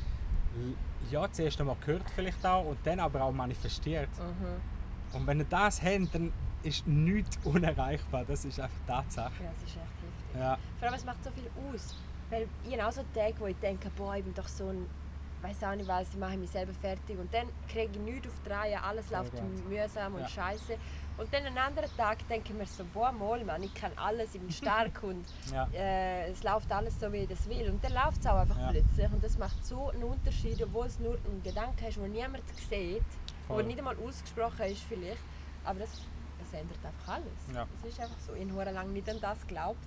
ja, 1.10 1.30
zuerst 1.30 1.60
einmal 1.60 1.76
hört 1.84 2.08
vielleicht 2.14 2.44
auch 2.46 2.64
und 2.64 2.78
dann 2.84 3.00
aber 3.00 3.22
auch 3.22 3.32
manifestiert. 3.32 4.08
Mhm. 4.18 5.18
Und 5.18 5.26
wenn 5.26 5.40
ihr 5.40 5.46
das 5.48 5.82
habt, 5.82 6.14
dann 6.14 6.32
ist 6.62 6.86
nichts 6.86 7.38
unerreichbar. 7.44 8.24
Das 8.26 8.44
ist 8.44 8.58
einfach 8.58 8.78
Tatsache. 8.86 9.32
Ja, 9.42 9.50
es 9.50 9.68
ist 9.68 9.76
echt 9.76 9.84
heftig. 9.84 10.40
Ja, 10.40 10.58
Vor 10.78 10.88
allem, 10.88 10.94
es 10.96 11.04
macht 11.04 11.24
so 11.24 11.30
viel 11.30 11.48
aus. 11.72 11.96
Weil 12.30 12.48
ich 12.64 12.72
habe 12.72 12.88
auch 12.88 12.92
so 12.92 13.02
Tage, 13.14 13.34
wo 13.38 13.46
ich 13.46 13.56
denke, 13.56 13.90
boah, 13.96 14.16
ich 14.16 14.24
bin 14.24 14.34
doch 14.34 14.48
so 14.48 14.68
ein, 14.68 14.86
weiß 15.42 15.62
auch 15.64 15.74
nicht 15.74 15.86
was, 15.88 16.08
ich 16.10 16.16
mache 16.16 16.36
mich 16.36 16.50
selber 16.50 16.72
fertig. 16.74 17.18
Und 17.18 17.32
dann 17.32 17.48
kriege 17.68 17.90
ich 17.92 17.98
nichts 17.98 18.28
auf 18.28 18.34
die 18.44 18.50
Reihe, 18.50 18.82
alles 18.82 19.10
läuft 19.10 19.32
gut. 19.32 19.68
mühsam 19.68 20.14
und 20.14 20.20
Ja. 20.22 20.28
scheiße. 20.28 20.76
Und 21.18 21.32
dann 21.32 21.46
einen 21.46 21.56
anderen 21.56 21.88
Tag 21.96 22.26
denke 22.28 22.52
ich 22.52 22.58
mir 22.58 22.66
so, 22.66 22.84
boah, 22.92 23.10
mal, 23.10 23.42
Mann, 23.44 23.62
ich 23.62 23.72
kann 23.74 23.90
alles, 23.96 24.34
ich 24.34 24.40
bin 24.40 24.50
stark 24.52 25.02
und 25.02 25.24
ja. 25.50 25.66
äh, 25.72 26.30
es 26.30 26.42
läuft 26.42 26.70
alles 26.70 26.98
so, 27.00 27.10
wie 27.12 27.18
ich 27.18 27.28
das 27.28 27.48
will. 27.48 27.70
Und 27.70 27.82
dann 27.82 27.92
läuft 27.94 28.20
es 28.20 28.26
auch 28.26 28.36
einfach 28.36 28.58
Ja. 28.58 28.70
plötzlich. 28.70 29.10
Und 29.12 29.24
das 29.24 29.38
macht 29.38 29.64
so 29.64 29.90
einen 29.90 30.04
Unterschied, 30.04 30.62
obwohl 30.62 30.86
es 30.86 30.98
nur 30.98 31.14
ein 31.14 31.42
Gedanke 31.42 31.86
ist, 31.88 31.96
den 31.96 32.12
niemand 32.12 32.42
sieht, 32.68 33.02
der 33.48 33.62
nicht 33.62 33.78
einmal 33.78 33.96
ausgesprochen 33.96 34.66
ist 34.66 34.82
vielleicht. 34.82 35.20
Aber 35.64 35.80
das, 35.80 35.90
das 36.38 36.52
ändert 36.60 36.78
einfach 36.84 37.14
alles. 37.14 37.66
Es 37.82 37.88
ist 37.92 38.00
einfach 38.00 38.18
so. 38.26 38.34
Ich 38.34 38.50
habe 38.50 38.70
lange 38.70 38.90
nicht 38.90 39.08
an 39.08 39.18
das 39.20 39.40
geglaubt, 39.42 39.78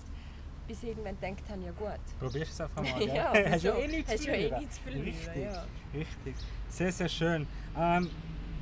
bis 0.70 0.84
irgendwann 0.84 1.20
gedacht 1.20 1.50
habe, 1.50 1.64
ja 1.66 1.72
gut. 1.72 2.00
Probierst 2.20 2.54
es 2.54 2.62
einfach 2.62 2.84
mal. 2.84 3.00
Gell? 3.00 3.08
Ja, 3.08 3.34
Hast 3.52 3.64
ja 3.64 3.74
wieso? 3.74 3.84
eh 3.84 3.88
nichts 3.88 4.16
zu 4.16 4.28
ja 4.28 4.34
eh 4.34 4.50
verlieren. 4.84 5.04
Richtig, 5.04 5.44
ja. 5.44 5.66
richtig. 5.94 6.36
Sehr, 6.70 6.92
sehr 6.92 7.10
schön. 7.10 7.48
Ähm, 7.76 8.10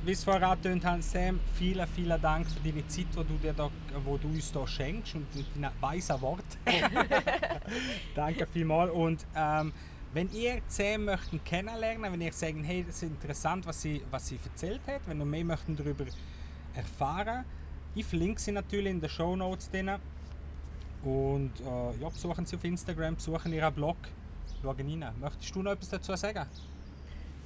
wie 0.04 0.12
es 0.12 0.24
vorher 0.24 0.48
angetönt 0.48 0.84
habe, 0.86 1.02
Sam, 1.02 1.38
vielen, 1.54 1.86
vielen 1.88 2.20
Dank 2.22 2.46
für 2.48 2.60
deine 2.60 2.86
Zeit, 2.86 3.06
die 3.12 3.24
du, 3.24 3.34
dir 3.42 3.52
da, 3.52 3.70
wo 4.04 4.16
du 4.16 4.28
uns 4.28 4.52
hier 4.52 4.66
schenkst 4.66 5.14
und 5.16 5.26
deine 5.54 5.72
weisen 5.80 6.20
Worte. 6.22 6.56
Danke 8.14 8.46
vielmals. 8.46 8.90
Und 8.92 9.26
ähm, 9.36 9.72
wenn 10.14 10.32
ihr 10.32 10.62
Sam 10.68 11.04
möchten 11.04 11.44
kennenlernen, 11.44 12.10
wenn 12.10 12.20
ihr 12.22 12.32
sagt, 12.32 12.54
hey, 12.62 12.84
das 12.86 12.96
ist 12.96 13.02
interessant, 13.02 13.66
was 13.66 13.82
sie, 13.82 14.00
was 14.10 14.28
sie 14.28 14.38
erzählt 14.42 14.80
hat, 14.86 15.02
wenn 15.06 15.20
ihr 15.20 15.26
mehr 15.26 15.44
möchten 15.44 15.76
darüber 15.76 16.06
erfahren, 16.74 17.44
ich 17.94 18.06
verlinke 18.06 18.40
sie 18.40 18.52
natürlich 18.52 18.92
in 18.92 19.00
den 19.00 19.10
Show 19.10 19.36
Notes 19.36 19.70
drin. 19.70 19.90
Und 21.04 21.52
äh, 21.60 21.96
ja, 22.00 22.08
besuchen 22.08 22.44
Sie 22.44 22.56
auf 22.56 22.64
Instagram, 22.64 23.14
besuchen 23.16 23.52
Ihren 23.52 23.72
Blog, 23.74 23.96
schauen 24.62 24.76
rein. 25.02 25.14
Möchtest 25.20 25.54
du 25.54 25.62
noch 25.62 25.72
etwas 25.72 25.88
dazu 25.90 26.14
sagen? 26.16 26.46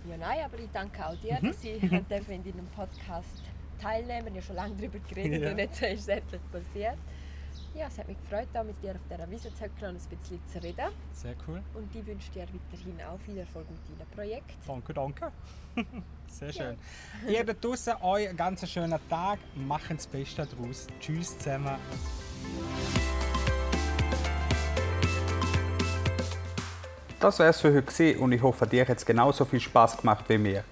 Ja, 0.08 0.16
nein, 0.16 0.38
aber 0.44 0.58
ich 0.58 0.68
danke 0.72 1.06
auch 1.06 1.14
dir, 1.16 1.38
Mhm. 1.40 1.46
dass 1.48 1.62
ich 1.64 1.82
in 1.82 1.90
deinem 2.08 2.66
Podcast 2.74 3.42
teilnehmen 3.80 4.28
Ich 4.28 4.34
habe 4.34 4.42
schon 4.42 4.56
lange 4.56 4.74
darüber 4.76 4.98
geredet 5.00 5.42
Ja. 5.42 5.50
und 5.52 5.58
jetzt 5.58 5.82
ist 5.82 6.00
es 6.00 6.08
endlich 6.08 6.40
passiert. 6.50 6.96
Ja, 7.74 7.86
es 7.86 7.98
hat 7.98 8.08
mich 8.08 8.18
gefreut, 8.20 8.48
auch 8.54 8.64
mit 8.64 8.82
dir 8.82 8.92
auf 8.92 9.00
dieser 9.10 9.30
Wiese 9.30 9.54
zu 9.54 9.62
hocken 9.64 9.88
und 9.88 9.96
ein 10.02 10.16
bisschen 10.18 10.40
zu 10.46 10.62
reden. 10.62 10.90
Sehr 11.12 11.34
cool. 11.46 11.62
Und 11.74 11.94
ich 11.94 12.04
wünsche 12.06 12.30
dir 12.32 12.42
weiterhin 12.46 13.00
auch 13.02 13.18
viel 13.20 13.38
Erfolg 13.38 13.66
mit 13.70 13.98
deinem 14.00 14.08
Projekt. 14.10 14.50
Danke, 14.66 14.92
danke. 14.94 15.32
Sehr 16.26 16.52
schön. 16.52 16.76
Ihr 17.28 17.44
da 17.44 17.52
draußen, 17.52 17.94
euch 18.02 18.28
einen 18.28 18.36
ganz 18.36 18.68
schönen 18.68 18.98
Tag. 19.08 19.38
Macht 19.54 19.90
das 19.90 20.06
Beste 20.06 20.46
daraus. 20.46 20.86
Tschüss 21.00 21.38
zusammen. 21.38 21.76
Das 27.22 27.38
wär's 27.38 27.60
für 27.60 27.72
heute 27.72 27.82
gewesen 27.82 28.18
und 28.18 28.32
ich 28.32 28.42
hoffe, 28.42 28.66
dir 28.66 28.84
hat 28.84 28.96
es 28.96 29.06
genauso 29.06 29.44
viel 29.44 29.60
Spaß 29.60 29.98
gemacht 29.98 30.24
wie 30.26 30.38
mir. 30.38 30.64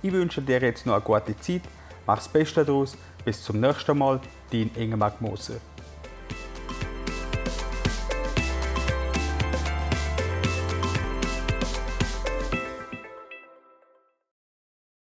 Ich 0.00 0.10
wünsche 0.10 0.40
dir 0.40 0.58
jetzt 0.58 0.86
noch 0.86 0.94
eine 0.94 1.02
gute 1.02 1.38
Zeit, 1.38 1.60
mach 2.06 2.16
das 2.16 2.28
Beste 2.28 2.64
daraus. 2.64 2.96
Bis 3.26 3.42
zum 3.42 3.60
nächsten 3.60 3.98
Mal, 3.98 4.18
dein 4.50 4.70
Ingemar 4.74 5.12
Moser. 5.20 5.56